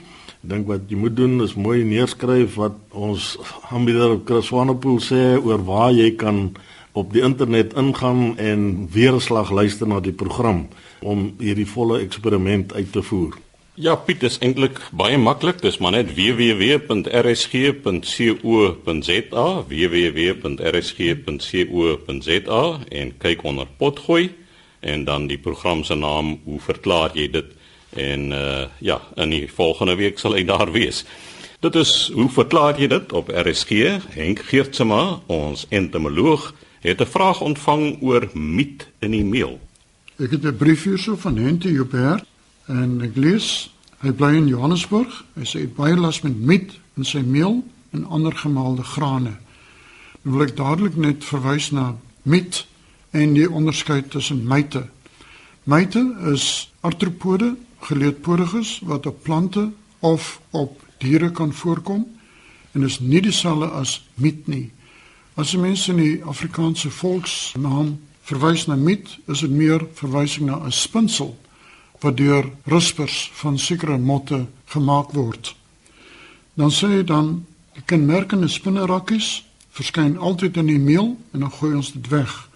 Dink 0.41 0.67
wat 0.67 0.81
jy 0.87 0.97
moet 0.97 1.15
doen 1.15 1.41
is 1.41 1.53
mooi 1.53 1.83
neerskryf 1.83 2.55
wat 2.55 2.73
ons 2.89 3.37
aanbieder 3.69 4.19
Chris 4.25 4.45
Swanepoel 4.45 4.99
sê 4.99 5.37
oor 5.43 5.63
waar 5.65 5.91
jy 5.91 6.15
kan 6.15 6.51
op 6.91 7.13
die 7.13 7.21
internet 7.21 7.73
ingaan 7.73 8.37
en 8.37 8.87
weerslag 8.91 9.51
luister 9.51 9.87
na 9.87 9.99
die 9.99 10.13
program 10.13 10.67
om 10.99 11.33
hierdie 11.39 11.67
volle 11.67 11.99
eksperiment 11.99 12.73
uit 12.73 12.91
te 12.91 13.01
voer. 13.01 13.37
Ja, 13.79 13.95
Piet, 13.95 14.23
is 14.27 14.35
eintlik 14.43 14.81
baie 14.91 15.17
maklik. 15.17 15.61
Dis 15.63 15.77
maar 15.79 15.91
net 15.95 16.13
www.rsg.co.za, 16.13 16.83
www.rsg.co.za 19.71 20.43
en 22.89 23.17
kyk 23.17 23.43
onder 23.47 23.67
potgooi 23.77 24.35
en 24.81 25.03
dan 25.05 25.27
die 25.29 25.37
program 25.37 25.83
se 25.83 25.95
naam, 25.95 26.39
hoe 26.43 26.59
verklaar 26.59 27.11
jy 27.15 27.29
dit? 27.31 27.45
En 27.95 28.31
uh 28.31 28.65
ja, 28.79 29.01
in 29.15 29.29
die 29.29 29.47
volgende 29.51 29.95
week 29.95 30.19
sal 30.19 30.33
hy 30.35 30.43
daar 30.45 30.71
wees. 30.71 31.05
Dit 31.61 31.75
is 31.75 32.11
hoe 32.13 32.29
verklaar 32.29 32.79
jy 32.79 32.87
dit 32.91 33.13
op 33.13 33.29
RSG? 33.29 33.71
Henk 34.15 34.39
Geertsma, 34.49 35.21
ons 35.31 35.65
entomoloog, 35.69 36.53
het 36.89 37.01
'n 37.01 37.05
vraag 37.05 37.41
ontvang 37.41 38.01
oor 38.01 38.29
miet 38.33 38.87
in 38.99 39.11
die 39.11 39.25
meel. 39.25 39.59
Ek 40.17 40.31
het 40.31 40.43
'n 40.45 40.57
brief 40.57 40.83
hierso 40.83 41.15
van 41.15 41.37
Hente 41.37 41.71
Joubert 41.71 42.25
en 42.65 43.01
ek 43.01 43.15
lees 43.15 43.71
hy 43.99 44.11
bly 44.11 44.35
in 44.35 44.47
Johannesburg. 44.47 45.25
Hy 45.33 45.43
sê 45.43 45.53
hy 45.53 45.61
het 45.61 45.75
baie 45.75 45.95
las 45.95 46.21
met 46.21 46.39
miet 46.39 46.71
in 46.97 47.03
sy 47.03 47.19
meel 47.19 47.63
en 47.91 48.05
ander 48.05 48.35
gemaalde 48.35 48.83
grane. 48.83 49.37
Nou 50.21 50.37
wil 50.37 50.41
ek 50.41 50.57
dadelik 50.57 50.95
net 50.95 51.23
verwys 51.25 51.71
na 51.71 51.95
miet 52.23 52.65
en 53.11 53.33
die 53.33 53.49
onderskeid 53.49 54.11
tussen 54.11 54.43
myte. 54.47 54.85
Myte 55.63 56.15
is 56.31 56.71
artropode, 56.79 57.55
geleedpodiges 57.79 58.79
wat 58.85 59.05
op 59.05 59.23
plante 59.23 59.71
of 59.99 60.41
op 60.49 60.81
diere 60.97 61.31
kan 61.31 61.53
voorkom 61.53 62.05
en 62.71 62.83
is 62.83 62.99
nie 62.99 63.21
dieselfde 63.21 63.65
as 63.65 63.97
miet 64.15 64.47
nie. 64.47 64.71
As 65.35 65.55
mense 65.55 65.91
in 65.91 65.97
die 65.97 66.23
Afrikaanse 66.27 66.89
volksnaam 66.91 67.93
verwys 68.27 68.65
na 68.67 68.75
miet, 68.75 69.13
is 69.31 69.39
dit 69.39 69.51
meer 69.51 69.85
verwysing 69.95 70.49
na 70.49 70.59
'n 70.65 70.71
spinsel 70.71 71.37
wat 72.01 72.17
deur 72.17 72.51
ruspers 72.65 73.31
van 73.33 73.57
sekere 73.59 73.97
motte 73.97 74.47
gemaak 74.65 75.11
word. 75.11 75.55
Dan 76.53 76.71
sê 76.71 76.87
hy 76.87 77.03
dan 77.03 77.45
die 77.73 77.83
kenmerkende 77.85 78.47
spinnerakkies 78.47 79.43
verskyn 79.71 80.17
altyd 80.17 80.57
in 80.57 80.65
die 80.65 80.79
meel 80.79 81.17
en 81.31 81.39
dan 81.39 81.51
gooi 81.51 81.75
ons 81.75 81.93
dit 81.93 82.07
weg. 82.07 82.49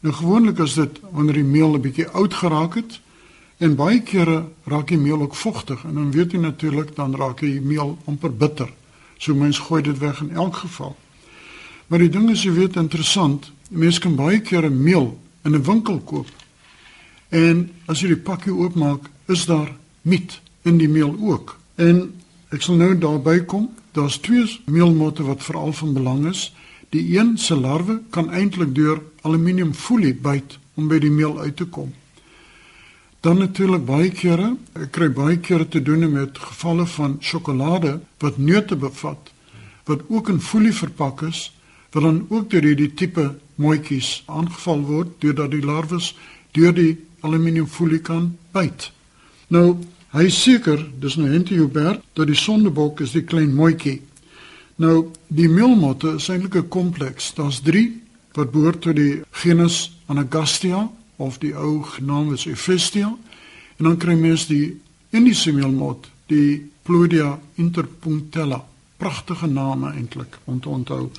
Nou 0.00 0.14
gewoonlik 0.14 0.58
is 0.58 0.74
dit 0.74 1.00
wanneer 1.10 1.34
die 1.34 1.50
meel 1.56 1.74
'n 1.74 1.80
bietjie 1.80 2.08
oud 2.08 2.34
geraak 2.34 2.74
het 2.74 3.00
en 3.58 3.74
baie 3.74 4.00
kere 4.02 4.46
raak 4.64 4.88
die 4.88 4.98
meel 4.98 5.20
ook 5.20 5.34
vochtig 5.34 5.84
en 5.84 5.94
dan 5.94 6.12
weet 6.12 6.32
jy 6.32 6.38
natuurlik 6.38 6.96
dan 6.96 7.16
raak 7.16 7.40
die 7.40 7.60
meel 7.60 7.98
amper 8.04 8.36
bitter. 8.36 8.72
So 9.18 9.34
mens 9.34 9.58
gooi 9.58 9.82
dit 9.82 9.98
weg 9.98 10.20
in 10.20 10.30
elk 10.30 10.56
geval. 10.56 10.96
Maar 11.86 11.98
die 11.98 12.10
ding 12.10 12.30
is 12.32 12.42
jy 12.44 12.52
weet 12.56 12.76
interessant, 12.80 13.50
mense 13.68 14.00
kan 14.00 14.16
baie 14.16 14.40
kere 14.40 14.70
meel 14.70 15.12
in 15.44 15.54
'n 15.54 15.62
winkel 15.62 16.00
koop. 16.00 16.28
En 17.28 17.70
as 17.86 18.00
jy 18.00 18.08
die 18.08 18.24
pakkie 18.24 18.52
oopmaak, 18.52 19.10
is 19.26 19.44
daar 19.46 19.76
miet 20.02 20.40
in 20.62 20.78
die 20.78 20.88
meel 20.88 21.16
ook. 21.20 21.58
En 21.74 22.14
ek 22.48 22.62
sal 22.62 22.76
nou 22.76 22.98
daarby 22.98 23.44
kom, 23.44 23.70
daar's 23.92 24.18
twee 24.18 24.60
meelmotte 24.66 25.22
wat 25.22 25.42
veral 25.42 25.72
van 25.72 25.92
belang 25.92 26.26
is. 26.26 26.54
Die 26.88 27.18
een 27.18 27.38
se 27.38 27.56
larwe 27.56 28.00
kan 28.10 28.30
eintlik 28.30 28.74
deur 28.74 29.02
aluminiumfolie 29.22 30.14
byt 30.14 30.58
om 30.74 30.88
by 30.88 30.98
die 30.98 31.10
meel 31.10 31.40
uit 31.40 31.56
te 31.56 31.64
kom. 31.64 31.92
Dan 33.20 33.38
natuurlik 33.38 33.84
baie 33.84 34.10
kere, 34.10 34.56
ek 34.72 34.90
kry 34.92 35.08
baie 35.10 35.38
kere 35.40 35.68
te 35.68 35.82
doen 35.82 36.12
met 36.12 36.38
gevalle 36.38 36.86
van 36.86 37.16
sjokolade 37.20 38.00
wat 38.18 38.38
neute 38.38 38.76
bevat 38.76 39.32
wat 39.84 40.00
ook 40.08 40.28
in 40.28 40.40
folie 40.40 40.72
verpak 40.72 41.22
is 41.22 41.52
wat 41.94 42.02
dan 42.02 42.26
ook 42.28 42.50
deur 42.50 42.66
hierdie 42.66 42.90
tipe 42.98 43.28
mooitjies 43.62 44.24
aangeval 44.26 44.80
word 44.88 45.10
deurdat 45.22 45.52
die 45.54 45.62
larwes 45.62 46.10
deur 46.56 46.74
die 46.74 46.96
aluminiumfolie 47.22 48.00
kan 48.02 48.32
byt. 48.54 48.90
Nou, 49.54 49.78
hy 50.14 50.26
seker, 50.30 50.82
dis 50.98 51.14
nou 51.18 51.28
Hente 51.30 51.54
Hubert, 51.54 52.02
dat 52.18 52.26
die 52.30 52.38
sondebok 52.38 53.04
is 53.06 53.14
die 53.14 53.22
klein 53.22 53.54
mooitjie. 53.54 54.00
Nou, 54.82 55.10
die 55.30 55.48
meelmotte 55.48 56.16
is 56.18 56.28
eintlik 56.28 56.56
'n 56.56 56.68
kompleks. 56.68 57.32
Daar's 57.34 57.62
3 57.62 58.02
wat 58.34 58.50
behoort 58.50 58.80
tot 58.82 58.96
die 58.96 59.22
genus 59.30 59.94
Anagastia 60.06 60.90
of 61.16 61.38
die 61.38 61.54
ou 61.54 61.86
naam 62.00 62.32
is 62.32 62.46
Ephestia. 62.46 63.16
En 63.78 63.84
dan 63.84 63.96
kry 63.96 64.14
mens 64.14 64.46
die 64.46 64.80
Indiese 65.10 65.52
meelmot, 65.52 66.10
die 66.26 66.70
Plodia 66.82 67.40
interpunctella 67.54 68.64
pragtige 69.04 69.46
name 69.46 69.92
eintlik 69.92 70.38
om 70.44 70.60
te 70.60 70.68
onthou. 70.68 71.10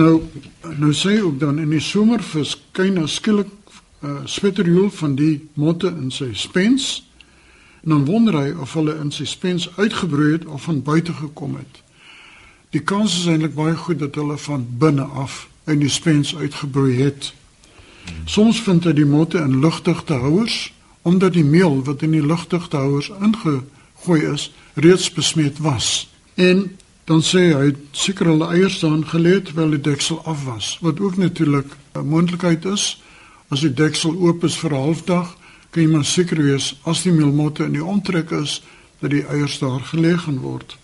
nou 0.00 0.22
nou 0.76 0.92
sê 0.92 1.16
ook 1.22 1.40
dan 1.40 1.58
in 1.58 1.72
die 1.72 1.80
somer 1.80 2.22
verskyn 2.22 3.00
skielik 3.08 3.48
'n 3.48 4.06
uh, 4.06 4.10
eh, 4.10 4.22
spetterjoel 4.24 4.90
van 4.90 5.14
die 5.14 5.48
motte 5.54 5.88
in 5.88 6.10
sy 6.10 6.28
spens. 6.32 7.08
En 7.82 7.88
dan 7.90 8.04
wonder 8.04 8.34
hy 8.34 8.50
of 8.60 8.72
hulle 8.72 8.98
in 9.00 9.10
sy 9.10 9.24
spens 9.24 9.70
uitgebroei 9.76 10.32
het 10.32 10.44
of 10.44 10.62
van 10.62 10.82
buite 10.82 11.12
gekom 11.12 11.56
het. 11.56 11.82
Die 12.70 12.80
kans 12.80 13.18
is 13.18 13.26
eintlik 13.26 13.54
baie 13.54 13.76
goed 13.76 13.98
dat 13.98 14.14
hulle 14.14 14.38
van 14.38 14.66
binne 14.78 15.02
af 15.02 15.48
in 15.64 15.78
die 15.78 15.88
spens 15.88 16.36
uitgebroei 16.36 16.96
het. 17.02 17.32
Soms 18.24 18.60
vind 18.60 18.84
hy 18.84 18.92
die 18.92 19.06
motte 19.06 19.38
in 19.38 19.60
lugdigte 19.60 20.14
houers 20.14 20.74
omdat 21.06 21.32
die 21.32 21.44
meel 21.44 21.84
wat 21.84 22.02
in 22.02 22.10
die 22.10 22.26
lugdigte 22.26 22.76
houers 22.76 23.12
ingegooi 23.22 24.20
is 24.32 24.50
reeds 24.74 25.12
besmet 25.12 25.58
was. 25.58 26.08
En 26.36 26.76
dan 27.04 27.22
sê 27.22 27.54
hy 27.56 27.70
seker 27.96 28.28
hulle 28.28 28.48
eiers 28.52 28.76
staan 28.76 29.06
gelê 29.08 29.38
terwyl 29.40 29.72
die 29.72 29.80
deksel 29.80 30.18
af 30.28 30.44
was, 30.44 30.76
wat 30.84 31.00
ook 31.00 31.16
natuurlik 31.16 31.66
'n 31.94 32.08
moontlikheid 32.08 32.64
is. 32.64 33.00
As 33.48 33.60
die 33.60 33.72
deksel 33.72 34.16
oop 34.16 34.44
is 34.44 34.56
vir 34.56 34.70
'n 34.70 34.82
halfdag, 34.82 35.36
kan 35.70 35.82
jy 35.82 35.88
maar 35.88 36.04
seker 36.04 36.42
wees 36.42 36.74
as 36.82 37.02
die 37.02 37.12
meelmotte 37.12 37.64
in 37.64 37.72
die 37.72 37.84
omtrek 37.84 38.30
is 38.30 38.62
dat 39.00 39.10
die 39.10 39.24
eiers 39.24 39.58
daar 39.58 39.80
gelê 39.80 40.16
gaan 40.18 40.40
word. 40.40 40.76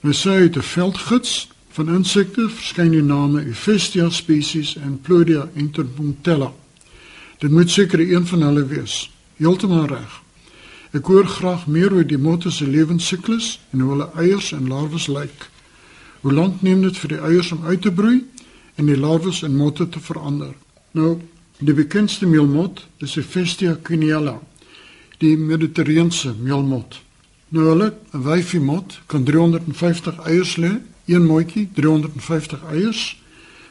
Nou 0.00 0.14
sê 0.14 0.30
hy 0.30 0.48
te 0.48 0.62
veldgids 0.62 1.48
van 1.70 1.88
insekte 1.88 2.48
verskyn 2.48 2.90
die 2.90 3.02
name 3.02 3.42
Ephestia 3.44 4.10
species 4.10 4.76
en 4.76 5.00
Plodia 5.00 5.48
interpunctella. 5.54 6.52
Dit 7.38 7.50
moet 7.50 7.70
seker 7.70 8.00
een 8.00 8.26
van 8.26 8.42
hulle 8.42 8.66
wees. 8.66 9.10
Heeltemal 9.36 9.86
reg. 9.86 10.25
Ek 10.96 11.10
hoor 11.12 11.26
graag 11.28 11.66
meer 11.68 11.92
oor 11.92 12.06
die 12.08 12.16
motte 12.16 12.48
se 12.50 12.64
lewensiklus 12.64 13.58
en 13.74 13.82
hoe 13.84 13.90
hulle 13.90 14.06
eiers 14.16 14.52
en 14.56 14.68
larwes 14.70 15.10
lyk. 15.12 15.48
Hoe 16.22 16.32
lank 16.32 16.62
neem 16.64 16.86
dit 16.86 16.96
vir 17.02 17.12
die 17.12 17.18
eiers 17.20 17.50
om 17.52 17.66
uit 17.66 17.82
te 17.84 17.92
broei 17.92 18.22
en 18.80 18.88
die 18.88 18.96
larwes 18.96 19.42
in 19.44 19.58
motte 19.60 19.88
te 19.92 20.00
verander? 20.00 20.54
Nou, 20.96 21.18
die 21.58 21.74
bekendste 21.76 22.28
meelmot 22.30 22.86
is 23.04 23.18
Ephestia 23.20 23.74
quiniella, 23.82 24.38
die 25.20 25.34
mediterrane 25.36 26.32
meelmot. 26.40 27.02
Nou 27.52 27.68
hulle, 27.68 27.92
'n 28.14 28.22
wyfie 28.22 28.60
mot 28.60 29.00
kan 29.06 29.24
350 29.24 30.24
eiers 30.24 30.56
lê, 30.56 30.80
een 31.06 31.26
motjie 31.26 31.68
350 31.74 32.64
eiers 32.72 33.20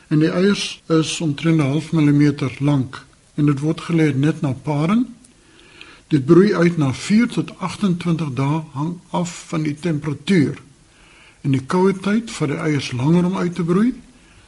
en 0.10 0.20
die 0.20 0.30
eiers 0.30 0.82
is 0.88 1.22
omtrent 1.22 1.58
'n 1.58 1.72
half 1.72 1.92
millimeter 1.92 2.52
lank 2.60 3.06
en 3.36 3.46
dit 3.46 3.60
word 3.60 3.82
gelê 3.82 4.14
net 4.14 4.42
na 4.42 4.54
paring 4.54 5.08
Dit 6.08 6.26
broei 6.26 6.54
uit 6.56 6.78
na 6.78 6.94
4 6.94 7.28
tot 7.28 7.52
28 7.58 8.34
dae 8.38 8.62
hang 8.72 8.98
af 9.10 9.32
van 9.48 9.64
die 9.66 9.76
temperatuur. 9.80 10.60
In 11.42 11.56
die 11.58 11.64
koue 11.66 11.94
tyd 11.98 12.30
vat 12.32 12.52
die 12.52 12.60
eiers 12.62 12.92
langer 12.94 13.26
om 13.26 13.38
uit 13.38 13.56
te 13.56 13.64
broei. 13.66 13.94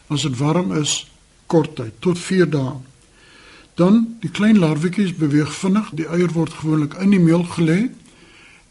As 0.07 0.21
dit 0.21 0.37
warm 0.37 0.71
is, 0.77 1.07
kort 1.49 1.75
tyd 1.79 1.97
tot 1.99 2.19
4 2.21 2.49
dae. 2.53 2.75
Dan 3.77 4.03
die 4.21 4.29
klein 4.29 4.59
larwetjies 4.61 5.15
beweeg 5.17 5.53
vinnig. 5.53 5.89
Die 5.97 6.05
eier 6.05 6.33
word 6.33 6.53
gewoonlik 6.59 6.97
in 7.01 7.13
die 7.13 7.21
meel 7.21 7.45
gelê 7.57 7.87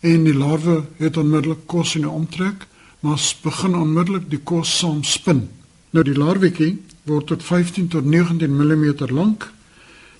en 0.07 0.27
die 0.27 0.35
larwe 0.35 0.85
het 1.01 1.17
onmiddellik 1.17 1.65
kos 1.67 1.95
in 1.97 2.05
die 2.05 2.11
omtrek, 2.11 2.67
maar 3.01 3.23
begin 3.43 3.75
onmiddellik 3.75 4.29
die 4.31 4.39
kos 4.39 4.71
saam 4.79 5.03
spin. 5.03 5.49
Nou 5.91 6.05
die 6.07 6.15
larwetjie 6.15 6.77
word 7.07 7.27
tot 7.33 7.43
15 7.43 7.89
tot 7.95 8.05
19 8.07 8.51
mm 8.51 9.11
lank. 9.11 9.49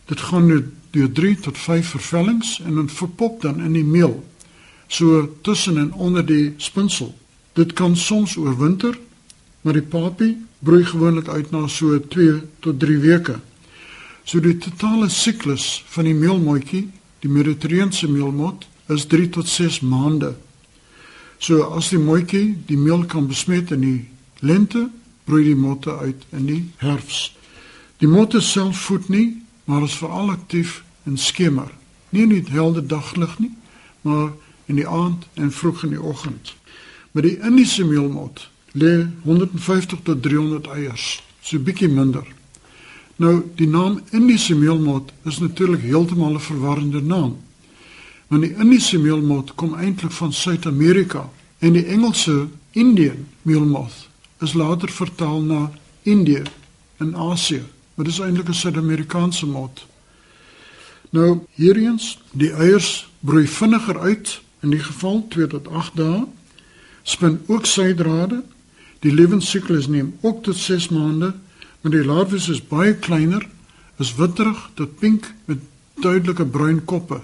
Dit 0.07 0.21
gaan 0.21 0.47
nou 0.51 0.65
deur 0.97 1.13
3 1.13 1.35
tot 1.49 1.59
5 1.59 1.93
vervellings 1.99 2.57
en 2.65 2.81
dan 2.81 2.89
verpop 2.89 3.43
dan 3.45 3.61
in 3.61 3.77
die 3.77 3.85
meel 3.85 4.17
so 4.87 5.37
tussen 5.43 5.79
en 5.79 5.93
onder 5.93 6.27
die 6.27 6.55
spinsel. 6.57 7.15
Dit 7.53 7.73
kan 7.73 7.97
soms 7.97 8.37
oorwinter, 8.37 8.99
maar 9.61 9.73
die 9.73 9.83
papie 9.83 10.37
broei 10.59 10.85
gewoonlik 10.85 11.29
uit 11.29 11.51
na 11.51 11.67
so 11.67 11.99
2 11.99 12.43
tot 12.61 12.81
3 12.81 12.99
weke. 12.99 13.41
So 14.25 14.41
die 14.41 14.57
totale 14.59 15.09
siklus 15.09 15.85
van 15.87 16.05
die 16.05 16.15
meelmotjie, 16.15 16.87
die 17.23 17.31
mediterrane 17.31 18.09
meelmot, 18.09 18.67
is 18.89 19.07
3 19.07 19.29
tot 19.29 19.49
6 19.49 19.81
maande. 19.81 20.35
So 21.39 21.63
as 21.77 21.91
die 21.93 22.01
motjie 22.01 22.57
die 22.67 22.79
meel 22.79 23.05
kan 23.05 23.27
besmet 23.29 23.71
in 23.75 23.83
die 23.83 24.09
lente 24.41 24.87
broei 25.27 25.43
die 25.45 25.59
motte 25.59 25.97
uit 25.99 26.23
in 26.31 26.47
die 26.47 26.63
herfs. 26.79 27.33
Die 27.99 28.09
motte 28.09 28.41
self 28.41 28.87
voed 28.87 29.09
nie, 29.09 29.43
maar 29.65 29.83
is 29.83 29.97
veral 29.99 30.31
aktief 30.31 30.83
in 31.07 31.19
skemer. 31.19 31.71
Nie 32.11 32.27
die 32.27 32.43
helder 32.51 32.87
daglig 32.87 33.39
nie, 33.39 33.53
maar 34.03 34.33
in 34.67 34.79
die 34.81 34.89
aand 34.89 35.27
en 35.35 35.53
vroeg 35.53 35.85
in 35.87 35.95
die 35.95 36.03
oggend. 36.03 36.55
Met 37.13 37.25
die 37.25 37.39
Indiese 37.39 37.85
meelmot 37.85 38.49
lê 38.77 39.07
150 39.25 40.03
tot 40.03 40.23
300 40.23 40.67
eiers, 40.67 41.23
so 41.41 41.59
bietjie 41.59 41.89
minder. 41.89 42.27
Nou 43.17 43.41
die 43.57 43.69
naam 43.69 44.01
Indiese 44.13 44.57
meelmot 44.59 45.13
is 45.25 45.39
natuurlik 45.39 45.83
heeltemal 45.83 46.35
'n 46.35 46.41
verwarrende 46.41 47.03
naam. 47.03 47.37
Want 48.29 48.43
die 48.43 48.55
Indiese 48.55 48.99
meelmot 48.99 49.55
kom 49.55 49.75
eintlik 49.75 50.13
van 50.13 50.33
Suid-Amerika 50.33 51.31
en 51.59 51.73
die 51.73 51.85
Engelse 51.85 52.49
Indian 52.73 53.27
meelmot 53.43 54.09
is 54.41 54.53
later 54.53 54.89
vertaal 54.89 55.41
na 55.41 55.71
Indië 56.03 56.43
in 56.99 57.17
Asië. 57.17 57.63
Maar 57.95 58.05
dit 58.05 58.15
is 58.15 58.21
eintlik 58.21 58.49
'n 58.49 58.55
Suid-Amerikaanse 58.55 59.47
mot. 59.47 59.87
Nou 61.11 61.47
hierheen, 61.55 62.01
die 62.33 62.51
eiers 62.53 63.09
broei 63.21 63.47
vinniger 63.47 63.99
uit 64.01 64.41
in 64.63 64.71
die 64.75 64.83
geval 64.83 65.25
2 65.31 65.47
tot 65.55 65.69
8 65.69 65.97
dae. 65.97 66.25
Spin 67.03 67.41
ook 67.47 67.67
sy 67.67 67.93
drade. 67.95 68.43
Die 69.05 69.13
lewensiklus 69.15 69.87
neem 69.87 70.15
ook 70.21 70.43
tot 70.43 70.57
6 70.57 70.89
maande, 70.89 71.35
maar 71.81 71.93
die 71.93 72.05
larwes 72.05 72.49
is 72.51 72.63
baie 72.65 72.95
kleiner, 72.95 73.45
is 74.03 74.15
witterig 74.17 74.59
tot 74.75 74.99
pink 74.99 75.29
met 75.45 75.61
duidelike 76.03 76.45
bruin 76.45 76.81
koppe, 76.85 77.21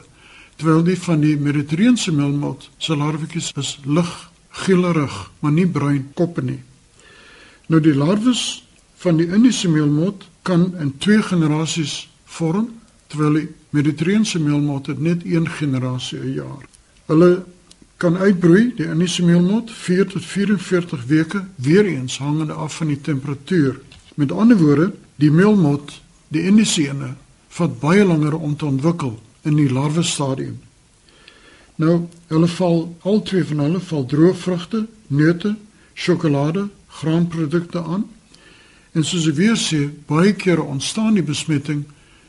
terwyl 0.57 0.85
die 0.87 0.99
van 1.01 1.25
die 1.25 1.35
Mediterrane 1.37 2.13
meelmot 2.15 2.69
se 2.79 2.97
larwetjies 2.97 3.51
is 3.59 3.79
lig 3.85 4.13
geelerig, 4.63 5.17
maar 5.41 5.53
nie 5.53 5.67
bruin 5.67 6.05
koppe 6.15 6.45
nie. 6.45 6.61
Nou 7.67 7.81
die 7.81 7.97
larwes 7.97 8.63
van 9.03 9.19
die 9.19 9.29
Indiese 9.33 9.69
meelmot 9.69 10.29
kan 10.47 10.71
in 10.79 10.95
twee 10.99 11.23
generasies 11.23 12.07
vorm, 12.25 12.69
terwyl 13.09 13.41
die 13.41 13.49
Mediterrane 13.73 14.39
meelmot 14.39 14.99
net 14.99 15.25
een 15.25 15.49
generasie 15.49 16.19
'n 16.19 16.33
jaar. 16.33 16.65
Hulle 17.07 17.45
kan 17.97 18.17
uitbroei 18.17 18.73
die 18.77 18.87
Indiese 18.87 19.25
meelmot 19.25 19.71
4 19.71 20.07
tot 20.07 20.25
44 20.25 21.05
weke, 21.07 21.45
weer 21.57 21.85
eens 21.85 22.19
hangende 22.19 22.53
af 22.53 22.77
van 22.77 22.87
die 22.87 23.01
temperatuur. 23.01 23.81
Met 24.15 24.33
ander 24.33 24.57
woorde, 24.57 24.93
die 25.17 25.31
meelmot, 25.31 26.03
die 26.29 26.43
Indiese 26.43 26.89
ene, 26.89 27.15
vat 27.49 27.81
baie 27.81 28.05
langer 28.05 28.37
om 28.39 28.57
te 28.57 28.65
ontwikkel 28.65 29.23
in 29.43 29.57
die 29.57 29.73
larwe 29.73 30.03
stadium. 30.03 30.61
Nou, 31.75 32.09
hulle 32.27 32.49
val 32.49 32.97
al 33.01 33.23
twee 33.23 33.45
van 33.45 33.59
hulle 33.59 33.81
val 33.81 34.05
droë 34.07 34.35
vrugte, 34.35 34.87
neute, 35.07 35.57
sjokolade, 35.95 36.69
graanprodukte 36.87 37.83
aan. 37.83 38.05
En 38.93 39.05
soos 39.05 39.27
ek 39.27 39.35
weer 39.35 39.57
sê, 39.57 39.89
baie 40.07 40.33
kere 40.33 40.63
ontstaan 40.63 41.15
die 41.15 41.25
besmetting 41.25 41.85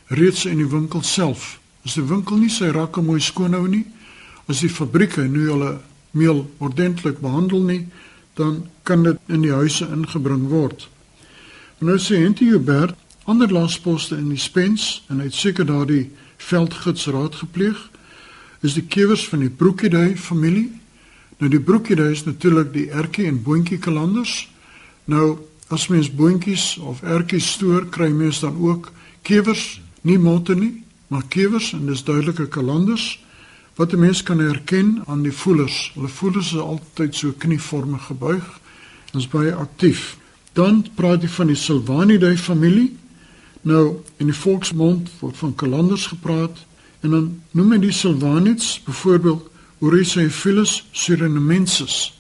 reeds 0.08 0.46
in 0.46 0.58
die 0.58 0.70
winkel 0.70 1.04
self. 1.04 1.60
As 1.86 1.98
die 2.00 2.06
winkel 2.08 2.40
nie 2.40 2.52
sy 2.52 2.72
rakke 2.72 3.02
mooi 3.04 3.22
skoon 3.22 3.56
hou 3.58 3.68
nie, 3.68 3.86
as 4.48 4.64
die 4.64 4.72
fabrieke 4.72 5.24
nie 5.28 5.48
hulle 5.48 5.78
meel 6.12 6.44
ordentlik 6.64 7.20
behandel 7.24 7.64
nie, 7.68 7.82
dan 8.38 8.64
kan 8.84 9.04
dit 9.04 9.20
in 9.32 9.44
die 9.46 9.54
huise 9.54 9.88
ingebring 9.88 10.48
word. 10.52 10.88
En 11.80 11.90
nou 11.92 11.98
sê 12.00 12.22
Henty 12.22 12.50
Hubert, 12.52 12.98
ander 13.30 13.52
laasposte 13.52 14.18
in 14.20 14.30
die 14.34 14.42
spens 14.42 15.04
en 15.08 15.22
hy 15.22 15.30
het 15.30 15.38
seker 15.38 15.68
daardie 15.68 16.10
veldgids 16.44 17.08
raad 17.14 17.38
gepleeg, 17.40 17.80
is 18.64 18.76
die 18.78 18.86
kewers 18.88 19.26
van 19.28 19.44
die 19.44 19.52
Broekiedui 19.52 20.16
familie. 20.20 20.70
Nou 21.40 21.50
die 21.52 21.60
Broekiedui 21.60 22.12
is 22.12 22.26
natuurlik 22.28 22.72
die 22.76 22.90
ertjie 22.92 23.28
en 23.28 23.42
boontjie 23.44 23.80
kalanders. 23.84 24.46
Nou 25.12 25.38
as 25.74 25.90
mens 25.92 26.12
boontjies 26.12 26.78
of 26.80 27.02
ertjies 27.04 27.50
stoor, 27.58 27.88
kry 27.92 28.12
mens 28.12 28.40
dan 28.44 28.56
ook 28.60 28.92
kewers, 29.28 29.82
nie 30.04 30.20
motte 30.20 30.56
nie, 30.56 30.84
maar 31.08 31.24
kewers 31.32 31.72
en 31.74 31.88
dis 31.88 32.04
duidelike 32.04 32.48
kalanders 32.52 33.20
wat 33.76 33.94
'n 33.94 34.00
mens 34.00 34.24
kan 34.24 34.40
herken 34.40 35.04
aan 35.08 35.22
die 35.22 35.32
voelers. 35.32 35.92
Hulle 35.94 36.08
voelers 36.08 36.54
is 36.54 36.60
altyd 36.60 37.16
so 37.16 37.34
knievormig 37.38 38.06
gebuig. 38.06 38.60
Ons 39.14 39.28
baie 39.28 39.54
aktief. 39.56 40.18
Dan 40.54 40.86
praat 40.96 41.22
jy 41.22 41.30
van 41.30 41.48
die 41.48 41.56
Silvanidae 41.56 42.38
familie. 42.38 42.96
Nou 43.62 44.04
in 44.18 44.26
die 44.26 44.36
volksmond 44.36 45.10
word 45.20 45.38
van 45.38 45.56
kalanders 45.56 46.06
gepraat 46.08 46.66
en 47.02 47.10
dan 47.10 47.42
noem 47.52 47.72
hy 47.72 47.78
die 47.78 47.92
Silvanids 47.92 48.82
byvoorbeeld 48.86 49.50
Oryzaephilus 49.80 50.84
surinamensis. 50.92 52.14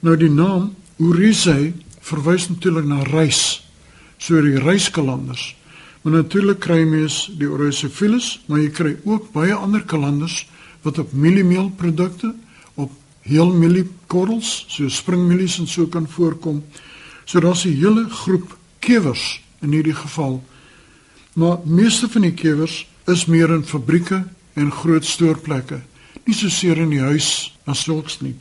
Nou 0.00 0.16
die 0.16 0.30
naam 0.30 0.74
Oryzae 0.96 1.72
verwys 2.00 2.48
natuurlik 2.48 2.84
na 2.84 3.02
rys. 3.02 3.62
So 4.18 4.40
die 4.40 4.58
ryskalanders. 4.58 5.54
Maar 6.02 6.12
natuurlik 6.12 6.58
kry 6.60 6.82
mens 6.82 7.28
die 7.38 7.50
Oryzophilus, 7.50 8.40
maar 8.46 8.58
jy 8.58 8.70
kry 8.74 8.96
ook 9.06 9.30
baie 9.32 9.54
ander 9.54 9.84
kalanders 9.86 10.46
wat 10.82 10.98
op 10.98 11.12
mieliemeelprodukte, 11.14 12.32
op 12.74 12.90
heel 13.22 13.52
mieliekorrels, 13.54 14.64
so 14.68 14.88
springmielies 14.90 15.60
en 15.62 15.68
so 15.70 15.86
kan 15.86 16.08
voorkom. 16.08 16.64
So 17.24 17.40
daar's 17.40 17.64
'n 17.64 17.78
hele 17.78 18.08
groep 18.10 18.58
kewers 18.78 19.40
in 19.60 19.72
hierdie 19.72 19.94
geval. 19.94 20.42
Maar 21.32 21.58
meeste 21.64 22.08
van 22.08 22.22
die 22.22 22.34
kewers 22.34 22.86
is 23.06 23.26
meer 23.26 23.50
in 23.50 23.64
fabrieke 23.64 24.24
en 24.52 24.72
groot 24.72 25.04
stoorplekke, 25.04 25.80
nie 26.24 26.34
so 26.34 26.48
seer 26.48 26.78
in 26.78 26.90
die 26.90 27.00
huis 27.00 27.58
as 27.64 27.82
sulks 27.82 28.20
nie. 28.20 28.34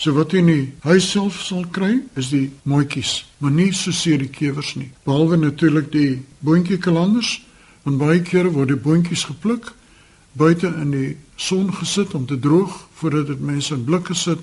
So 0.00 0.14
wat 0.16 0.32
jy 0.32 0.40
in 0.40 0.70
huis 0.86 1.10
self 1.12 1.42
sal 1.44 1.66
kry, 1.68 1.98
is 2.16 2.30
die 2.32 2.46
mooitjies, 2.64 3.26
maar 3.36 3.52
nie 3.52 3.68
so 3.76 3.92
seer 3.92 4.22
die 4.22 4.30
kewers 4.32 4.70
nie. 4.78 4.88
Behalwe 5.04 5.36
natuurlik 5.36 5.90
die 5.92 6.22
boontjiekelanders, 6.40 7.34
want 7.84 8.00
baie 8.00 8.22
kere 8.24 8.48
word 8.54 8.72
die 8.72 8.80
boontjies 8.80 9.26
gepluk, 9.28 9.74
buite 10.40 10.70
in 10.80 10.94
die 10.94 11.10
son 11.36 11.68
gesit 11.76 12.14
om 12.16 12.24
te 12.24 12.40
droog 12.40 12.78
voordat 12.96 13.28
dit 13.28 13.44
mense 13.44 13.74
in 13.76 13.84
blikke 13.84 14.16
sit 14.16 14.40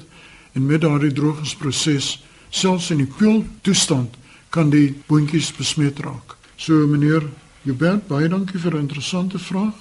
en 0.53 0.69
met 0.69 0.83
daardie 0.85 1.13
drogingsproses, 1.17 2.19
selfs 2.53 2.91
in 2.93 3.01
die 3.01 3.09
koel 3.17 3.41
toestand, 3.65 4.13
kan 4.53 4.69
die 4.69 4.91
boontjies 5.09 5.49
besmet 5.57 6.03
raak. 6.05 6.37
So 6.61 6.85
meneer 6.85 7.25
Jubert, 7.65 8.05
baie 8.07 8.29
dankie 8.29 8.61
vir 8.61 8.77
'n 8.77 8.85
interessante 8.85 9.39
vraag. 9.39 9.73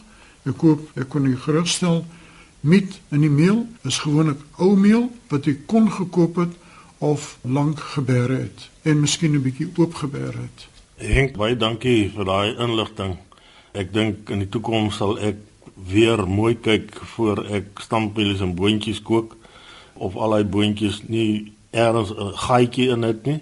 Ek 0.47 0.57
hoop 0.57 0.89
ek 0.97 1.09
kon 1.09 1.27
u 1.27 1.37
gerugstel 1.37 2.07
Miet 2.67 3.01
in 3.15 3.21
die 3.23 3.31
meel 3.31 3.61
is 3.87 3.99
gewoonlik 4.03 4.41
ou 4.59 4.73
meel 4.75 5.05
wat 5.31 5.45
jy 5.47 5.53
kon 5.71 5.85
gekoop 5.93 6.41
het 6.41 6.55
of 6.99 7.37
lank 7.47 7.79
gebeere 7.95 8.41
het 8.41 8.65
en 8.83 9.01
miskien 9.01 9.37
'n 9.39 9.43
bietjie 9.43 9.69
oop 9.77 9.95
gebeere 9.95 10.41
het. 10.47 10.67
Henk, 10.97 11.37
baie 11.37 11.57
dankie 11.57 12.11
vir 12.11 12.25
daai 12.25 12.57
inligting. 12.59 13.17
Ek 13.73 13.93
dink 13.93 14.31
in 14.31 14.39
die 14.39 14.49
toekoms 14.49 14.97
sal 14.97 15.19
ek 15.19 15.37
weer 15.75 16.27
mooi 16.29 16.55
kyk 16.55 16.91
voor 17.15 17.45
ek 17.47 17.79
stampies 17.87 18.41
en 18.41 18.55
boontjies 18.55 19.03
kook 19.03 19.37
of 19.95 20.17
al 20.17 20.31
daai 20.31 20.45
boontjies 20.45 21.03
nie 21.09 21.53
eers 21.71 22.11
'n 22.11 22.35
gaatjie 22.35 22.89
in 22.89 23.03
het 23.03 23.27
nie. 23.27 23.41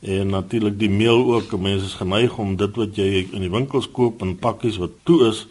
En 0.00 0.26
natuurlik 0.28 0.78
die 0.78 0.90
meel 0.90 1.34
ook. 1.34 1.58
Mense 1.58 1.86
is 1.86 1.94
geneig 1.94 2.38
om 2.38 2.56
dit 2.56 2.76
wat 2.76 2.96
jy 2.96 3.28
in 3.32 3.40
die 3.40 3.50
winkels 3.50 3.90
koop 3.90 4.22
in 4.22 4.36
pakkies 4.38 4.76
wat 4.76 4.90
toe 5.02 5.28
is 5.28 5.46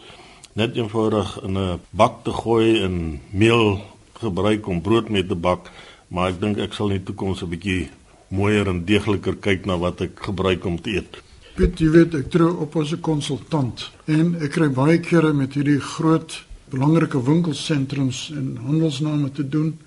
net 0.56 0.76
eenvoudig 0.76 1.36
in 1.44 1.58
'n 1.58 1.80
bak 1.90 2.24
te 2.24 2.32
gooi 2.32 2.82
en 2.82 3.20
meel 3.30 3.80
gebruik 4.12 4.66
om 4.66 4.80
brood 4.80 5.08
mee 5.08 5.26
te 5.26 5.34
bak, 5.34 5.70
maar 6.08 6.28
ek 6.28 6.40
dink 6.40 6.58
ek 6.58 6.72
sal 6.72 6.90
in 6.90 6.96
die 6.96 7.04
toekoms 7.04 7.42
'n 7.42 7.48
bietjie 7.48 7.90
mooier 8.28 8.68
en 8.68 8.84
deegliker 8.84 9.36
kyk 9.36 9.66
na 9.66 9.76
wat 9.78 10.00
ek 10.00 10.12
gebruik 10.20 10.64
om 10.64 10.80
te 10.80 10.90
eet. 10.90 11.22
Piet, 11.56 11.78
jy 11.78 11.90
weet 11.90 12.14
ek 12.14 12.30
trou 12.30 12.56
op 12.60 12.76
as 12.76 12.92
'n 12.92 13.00
konsultant 13.00 13.90
en 14.06 14.36
ek 14.40 14.50
kry 14.50 14.68
baie 14.68 14.98
kere 14.98 15.32
met 15.32 15.54
hierdie 15.54 15.80
groot 15.80 16.44
belangrike 16.70 17.22
winkelsentrums 17.22 18.32
en 18.36 18.56
handelsname 18.56 19.32
te 19.32 19.48
doen 19.48 19.78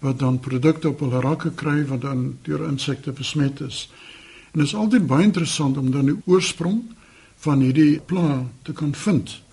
wat 0.00 0.18
dan 0.18 0.40
produkte 0.40 0.88
op 0.88 1.00
hulle 1.00 1.20
rakke 1.20 1.50
kry 1.54 1.84
wat 1.86 2.00
dan 2.00 2.36
deur 2.42 2.68
insekte 2.68 3.12
besmet 3.12 3.60
is. 3.60 3.88
En 4.52 4.60
dit 4.60 4.68
is 4.68 4.74
altyd 4.74 5.06
baie 5.06 5.24
interessant 5.24 5.76
om 5.76 5.90
dan 5.90 6.06
die 6.06 6.20
oorsprong 6.24 6.82
van 7.36 7.60
hierdie 7.60 8.00
pla 8.06 8.44
te 8.62 8.72
kan 8.72 8.94
vind. 8.94 9.43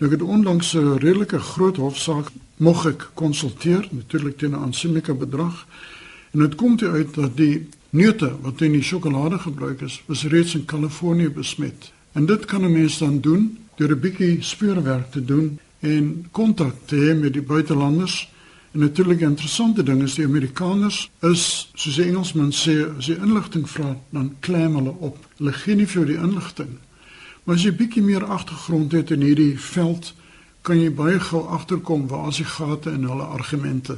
Nou 0.00 0.12
ek 0.12 0.18
het 0.18 0.28
onlangs 0.28 0.72
'n 0.74 0.96
redelike 0.96 1.38
groot 1.38 1.76
hofsaak 1.76 2.30
moeg 2.56 2.86
ek 2.86 3.10
konsulteer, 3.14 3.88
natuurlik 3.90 4.38
teen 4.38 4.50
'n 4.50 4.62
aansienlike 4.64 5.14
bedrag. 5.14 5.66
En 6.30 6.38
dit 6.38 6.54
kom 6.54 6.78
uit 6.80 7.14
dat 7.14 7.36
die 7.36 7.68
neute 7.90 8.32
wat 8.40 8.60
in 8.60 8.72
die 8.72 8.82
sjokolade 8.82 9.38
gebruik 9.38 9.80
is, 9.80 10.02
was 10.06 10.24
reeds 10.24 10.54
in 10.54 10.64
Kalifornië 10.64 11.30
besmet. 11.30 11.92
En 12.12 12.26
dit 12.26 12.44
kan 12.44 12.64
'n 12.64 12.72
mens 12.72 12.98
dan 12.98 13.20
doen 13.20 13.58
deur 13.76 13.90
'n 13.90 14.00
bietjie 14.00 14.42
speurwerk 14.42 15.10
te 15.10 15.24
doen 15.24 15.58
en 15.80 16.26
kontak 16.30 16.74
te 16.84 16.96
hê 16.96 17.20
met 17.20 17.32
die 17.32 17.42
buitelanders. 17.42 18.32
En 18.70 18.80
natuurlik 18.80 19.20
'n 19.20 19.24
interessante 19.24 19.82
ding 19.82 20.02
is 20.02 20.14
die 20.14 20.24
Amerikaners 20.24 21.10
is 21.20 21.70
soos 21.74 21.94
die 21.94 22.04
Engelsman 22.04 22.52
sê, 22.52 22.96
as 22.98 23.06
jy 23.06 23.16
inligting 23.22 23.70
vra, 23.70 23.96
dan 24.10 24.34
klam 24.38 24.74
hulle 24.74 24.94
op. 24.98 25.26
Hulle 25.36 25.52
gee 25.52 25.74
nie 25.74 25.86
vir 25.86 26.06
die 26.06 26.16
inligting 26.16 26.78
Maar 27.50 27.58
as 27.58 27.64
jy 27.66 27.72
bietjie 27.74 28.02
meer 28.06 28.22
agtergrond 28.30 28.92
het 28.94 29.08
in 29.10 29.24
hierdie 29.26 29.56
veld, 29.58 30.12
kan 30.62 30.78
jy 30.78 30.92
baie 30.94 31.16
gou 31.18 31.40
agterkom 31.50 32.04
waar 32.06 32.28
as 32.28 32.36
die 32.38 32.46
gate 32.46 32.92
in 32.94 33.08
hulle 33.10 33.24
argumente. 33.26 33.96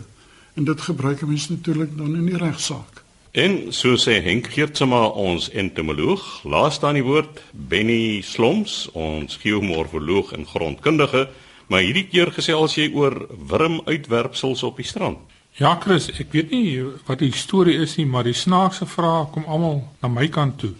En 0.57 0.65
dit 0.65 0.81
gebruik 0.81 1.21
mense 1.29 1.53
natuurlik 1.53 1.93
dan 1.99 2.15
in 2.17 2.31
die 2.31 2.41
regsaak. 2.41 3.03
En 3.37 3.59
so 3.77 3.99
sê 4.01 4.23
Henk 4.25 4.49
Geertsma 4.55 5.03
ons 5.21 5.51
entomoloog, 5.53 6.25
laaste 6.49 6.89
aan 6.89 6.97
die 6.97 7.05
woord 7.05 7.43
Benny 7.53 8.23
Sloms, 8.25 8.87
ons 8.97 9.37
geomorfoloog 9.45 10.33
en 10.33 10.49
grondkundige, 10.49 11.27
maar 11.69 11.85
hierdie 11.85 12.07
keer 12.09 12.33
gesels 12.33 12.79
jy 12.81 12.89
oor 12.97 13.19
wurmuitwerpsels 13.53 14.65
op 14.65 14.81
die 14.81 14.89
strand. 14.89 15.21
Ja 15.61 15.75
Chris, 15.77 16.09
ek 16.09 16.33
weet 16.33 16.57
nie 16.57 16.81
wat 17.05 17.21
die 17.21 17.35
storie 17.37 17.77
is 17.85 18.01
nie, 18.01 18.09
maar 18.09 18.25
die 18.25 18.33
snaakse 18.33 18.89
vrae 18.89 19.29
kom 19.37 19.45
almal 19.45 19.83
na 20.01 20.09
my 20.09 20.31
kant 20.33 20.57
toe. 20.65 20.73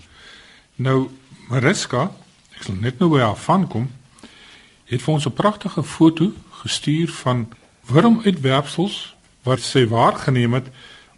Nou 0.81 1.11
Mariska, 1.53 2.09
ek 2.63 2.69
sal 2.69 2.79
net 2.79 3.01
nou 3.03 3.09
by 3.11 3.25
haar 3.25 3.39
van 3.43 3.65
kom, 3.67 3.89
het 4.87 5.03
vir 5.03 5.15
ons 5.15 5.27
'n 5.27 5.35
pragtige 5.35 5.83
foto 5.83 6.31
gestuur 6.63 7.11
van 7.11 7.49
wurmuitwerpsels 7.91 9.17
wat 9.43 9.61
sy 9.61 9.87
waargeneem 9.87 10.55
het 10.55 10.69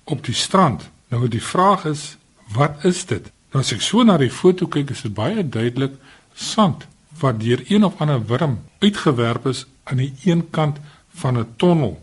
op 0.05 0.25
die 0.25 0.35
strand. 0.35 0.89
Nou 1.11 1.29
die 1.29 1.43
vraag 1.43 1.85
is, 1.85 2.17
wat 2.49 2.85
is 2.85 3.05
dit? 3.05 3.31
Nou 3.53 3.61
as 3.61 3.73
ek 3.73 3.81
so 3.81 4.03
na 4.03 4.17
die 4.17 4.31
foto 4.31 4.67
kyk, 4.67 4.91
is 4.91 5.03
dit 5.03 5.15
baie 5.15 5.49
duidelik 5.49 5.93
sand 6.35 6.87
wat 7.21 7.41
deur 7.41 7.61
een 7.69 7.85
of 7.85 8.01
ander 8.01 8.27
wurm 8.27 8.59
uitgewerp 8.81 9.47
is 9.47 9.67
aan 9.85 9.97
die 9.97 10.15
een 10.25 10.51
kant 10.51 10.79
van 11.15 11.39
'n 11.39 11.47
tonnel. 11.57 12.01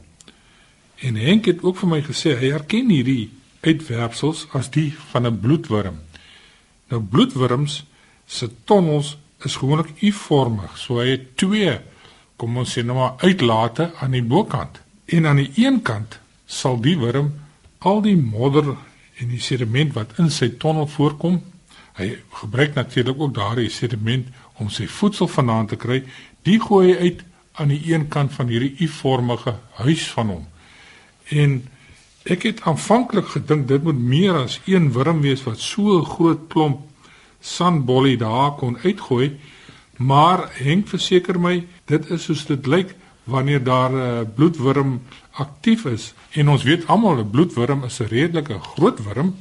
En 0.99 1.15
Henk 1.15 1.45
het 1.45 1.63
ook 1.63 1.77
vir 1.77 1.87
my 1.89 2.01
gesê 2.01 2.37
hy 2.37 2.51
herken 2.51 2.89
hierdie 2.89 3.31
uitwerpsels 3.61 4.47
as 4.53 4.69
die 4.69 4.93
van 5.11 5.25
'n 5.25 5.39
bloedwurm. 5.39 5.99
Nou 6.89 7.01
bloedwurms 7.01 7.85
se 8.25 8.49
tonnels 8.63 9.17
is 9.45 9.55
gewoonlik 9.55 9.93
U-vormig, 10.01 10.77
so 10.77 10.99
hy 11.01 11.15
het 11.15 11.31
twee 11.39 11.79
kom 12.41 12.57
ons 12.57 12.73
sê 12.73 12.81
nou 12.85 12.97
maar 12.97 13.21
uitlate 13.21 13.91
aan 14.01 14.15
die 14.15 14.25
bokant. 14.25 14.79
En 15.13 15.27
aan 15.29 15.41
die 15.43 15.51
een 15.61 15.81
kant 15.85 16.17
sal 16.49 16.79
die 16.81 16.97
wurm 16.97 17.33
al 17.85 18.01
die 18.05 18.17
modder 18.17 18.73
en 19.21 19.29
die 19.29 19.41
sediment 19.41 19.93
wat 19.93 20.17
in 20.21 20.31
sy 20.33 20.49
tonnel 20.61 20.87
voorkom, 20.89 21.39
hy 21.99 22.15
gebruik 22.41 22.77
natuurlik 22.77 23.19
ook 23.19 23.35
daardie 23.35 23.69
sediment 23.69 24.29
om 24.61 24.69
sy 24.73 24.87
voedsel 24.89 25.29
vandaan 25.29 25.69
te 25.69 25.77
kry, 25.77 26.01
die 26.47 26.57
gooi 26.61 26.93
hy 26.93 27.09
uit 27.09 27.21
aan 27.61 27.73
die 27.73 27.81
een 27.91 28.07
kant 28.09 28.33
van 28.33 28.49
hierdie 28.49 28.73
U-vormige 28.87 29.55
huis 29.83 30.07
van 30.15 30.33
hom. 30.33 30.45
En 31.29 31.57
ek 32.29 32.45
het 32.47 32.61
aanvanklik 32.69 33.33
gedink 33.35 33.67
dit 33.69 33.83
moet 33.83 33.97
meer 33.97 34.43
as 34.43 34.59
een 34.69 34.91
wurm 34.95 35.21
wees 35.25 35.43
wat 35.45 35.59
so 35.59 35.99
'n 35.99 36.05
groot 36.05 36.47
klomp 36.49 36.87
sandbollie 37.41 38.17
daar 38.17 38.55
kon 38.55 38.77
uitgooi, 38.83 39.37
maar 39.97 40.49
Henk 40.53 40.87
verseker 40.87 41.39
my 41.39 41.67
dit 41.85 42.09
is 42.09 42.23
soos 42.23 42.45
dit 42.45 42.67
lyk 42.67 42.95
wanneer 43.23 43.63
daar 43.63 43.91
'n 43.91 44.33
bloedwurm 44.35 45.01
aktief 45.31 45.85
is. 45.85 46.13
En 46.31 46.49
ons 46.49 46.63
weet 46.63 46.87
almal 46.87 47.17
'n 47.17 47.29
bloedwurm 47.29 47.83
is 47.83 47.99
'n 47.99 48.07
redelike 48.07 48.59
groot 48.59 49.03
wurm 49.03 49.35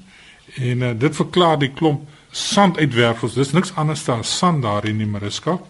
en 0.55 0.81
uh, 0.81 0.91
dit 0.99 1.17
verklaar 1.17 1.59
die 1.59 1.73
klomp 1.73 2.09
sanduitwerpsels. 2.31 3.35
Dis 3.35 3.53
niks 3.53 3.75
anders 3.75 4.09
as 4.09 4.39
sand 4.39 4.63
daar 4.63 4.87
in 4.87 4.99
die 4.99 5.07
Mariska. 5.07 5.61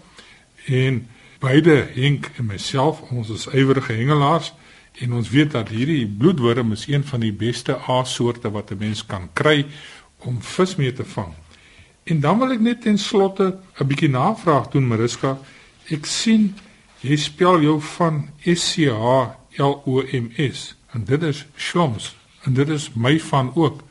En 0.66 1.08
beide 1.38 1.88
Henk 1.94 2.30
en 2.36 2.46
myself, 2.46 3.00
ons 3.00 3.28
is 3.28 3.46
ywerige 3.46 3.92
hengelaars 3.92 4.52
en 5.00 5.12
ons 5.12 5.30
weet 5.30 5.50
dat 5.50 5.68
hierdie 5.68 6.06
bloedworm 6.06 6.72
is 6.72 6.86
een 6.86 7.04
van 7.04 7.20
die 7.20 7.32
beste 7.32 7.78
aassoorte 7.78 8.50
wat 8.50 8.70
'n 8.70 8.78
mens 8.78 9.06
kan 9.06 9.28
kry 9.32 9.66
om 10.18 10.42
vis 10.42 10.76
mee 10.76 10.92
te 10.92 11.04
vang. 11.04 11.34
En 12.04 12.20
dan 12.20 12.38
wil 12.38 12.52
ek 12.56 12.60
net 12.60 12.82
ten 12.82 12.98
slotte 12.98 13.58
'n 13.78 13.86
bietjie 13.86 14.08
navraag 14.08 14.68
doen 14.68 14.86
Mariska. 14.86 15.38
Ek 15.88 16.06
sien 16.06 16.54
jy 17.00 17.16
spel 17.16 17.60
jou 17.60 17.80
van 17.80 18.28
S 18.44 18.72
C 18.72 18.88
H 18.88 19.36
L 19.58 19.82
O 19.84 20.02
M 20.02 20.30
S 20.36 20.74
en 20.92 21.04
dit 21.04 21.22
is 21.22 21.46
Shloms 21.56 22.16
en 22.44 22.54
dit 22.54 22.68
is 22.68 22.90
my 22.94 23.20
van 23.20 23.52
ook. 23.54 23.82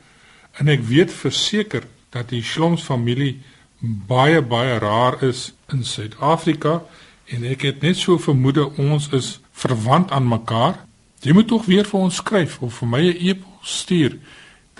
En 0.58 0.68
ek 0.68 0.82
weet 0.82 1.12
verseker 1.12 1.82
dat 2.10 2.28
die 2.28 2.42
Shloms 2.42 2.82
familie 2.82 3.40
baie 3.80 4.42
baie 4.42 4.78
rar 4.78 5.22
is 5.22 5.52
in 5.72 5.84
Suid-Afrika 5.84 6.82
en 7.26 7.44
ek 7.44 7.62
het 7.62 7.80
net 7.82 7.96
so 7.96 8.18
vermoed 8.18 8.58
ons 8.78 9.08
is 9.12 9.40
verwant 9.52 10.10
aan 10.10 10.28
mekaar. 10.28 10.84
Jy 11.20 11.32
moet 11.32 11.48
tog 11.48 11.64
weer 11.64 11.84
vir 11.84 12.00
ons 12.00 12.16
skryf 12.16 12.58
of 12.60 12.74
vir 12.74 12.88
my 12.88 13.00
'n 13.00 13.16
e-pos 13.28 13.78
stuur 13.80 14.18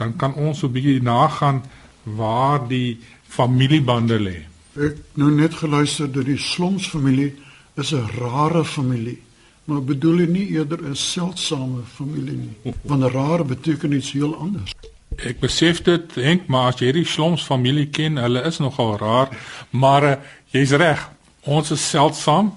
dan 0.00 0.16
kan 0.16 0.34
ons 0.34 0.62
'n 0.62 0.72
bietjie 0.72 1.02
nagaan 1.02 1.62
waar 2.02 2.68
die 2.68 2.98
familiebande 3.30 4.18
lê. 4.18 4.38
Ek 4.78 4.98
nou 5.18 5.30
net 5.34 5.54
geluister 5.62 6.10
dat 6.10 6.26
die 6.28 6.38
Sloms 6.38 6.88
familie 6.90 7.34
is 7.78 7.92
'n 7.92 8.06
rare 8.18 8.64
familie. 8.64 9.18
Maar 9.64 9.82
bedoel 9.82 10.18
jy 10.18 10.26
nie 10.26 10.48
eerder 10.56 10.78
'n 10.82 10.96
seldsame 10.96 11.82
familie 11.96 12.36
nie? 12.36 12.74
Want 12.82 13.12
rare 13.12 13.44
beteken 13.44 13.92
iets 13.92 14.12
heel 14.12 14.34
anders. 14.36 14.72
Ek 15.16 15.40
besef 15.40 15.82
dit, 15.82 16.14
Henk, 16.14 16.46
maar 16.46 16.72
as 16.72 16.80
jy 16.80 16.92
die 16.92 17.04
Sloms 17.04 17.42
familie 17.42 17.86
ken, 17.86 18.16
hulle 18.16 18.42
is 18.42 18.58
nogal 18.58 18.96
raar, 18.98 19.28
maar 19.70 20.04
uh, 20.04 20.16
jy's 20.54 20.70
reg. 20.70 21.10
Ons 21.40 21.70
is 21.70 21.88
seldsaam 21.88 22.54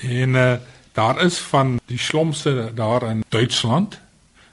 en 0.00 0.34
uh, 0.34 0.54
daar 0.92 1.24
is 1.24 1.38
van 1.38 1.80
die 1.86 1.98
Slomse 1.98 2.70
daar 2.74 3.02
in 3.10 3.24
Duitsland. 3.28 4.00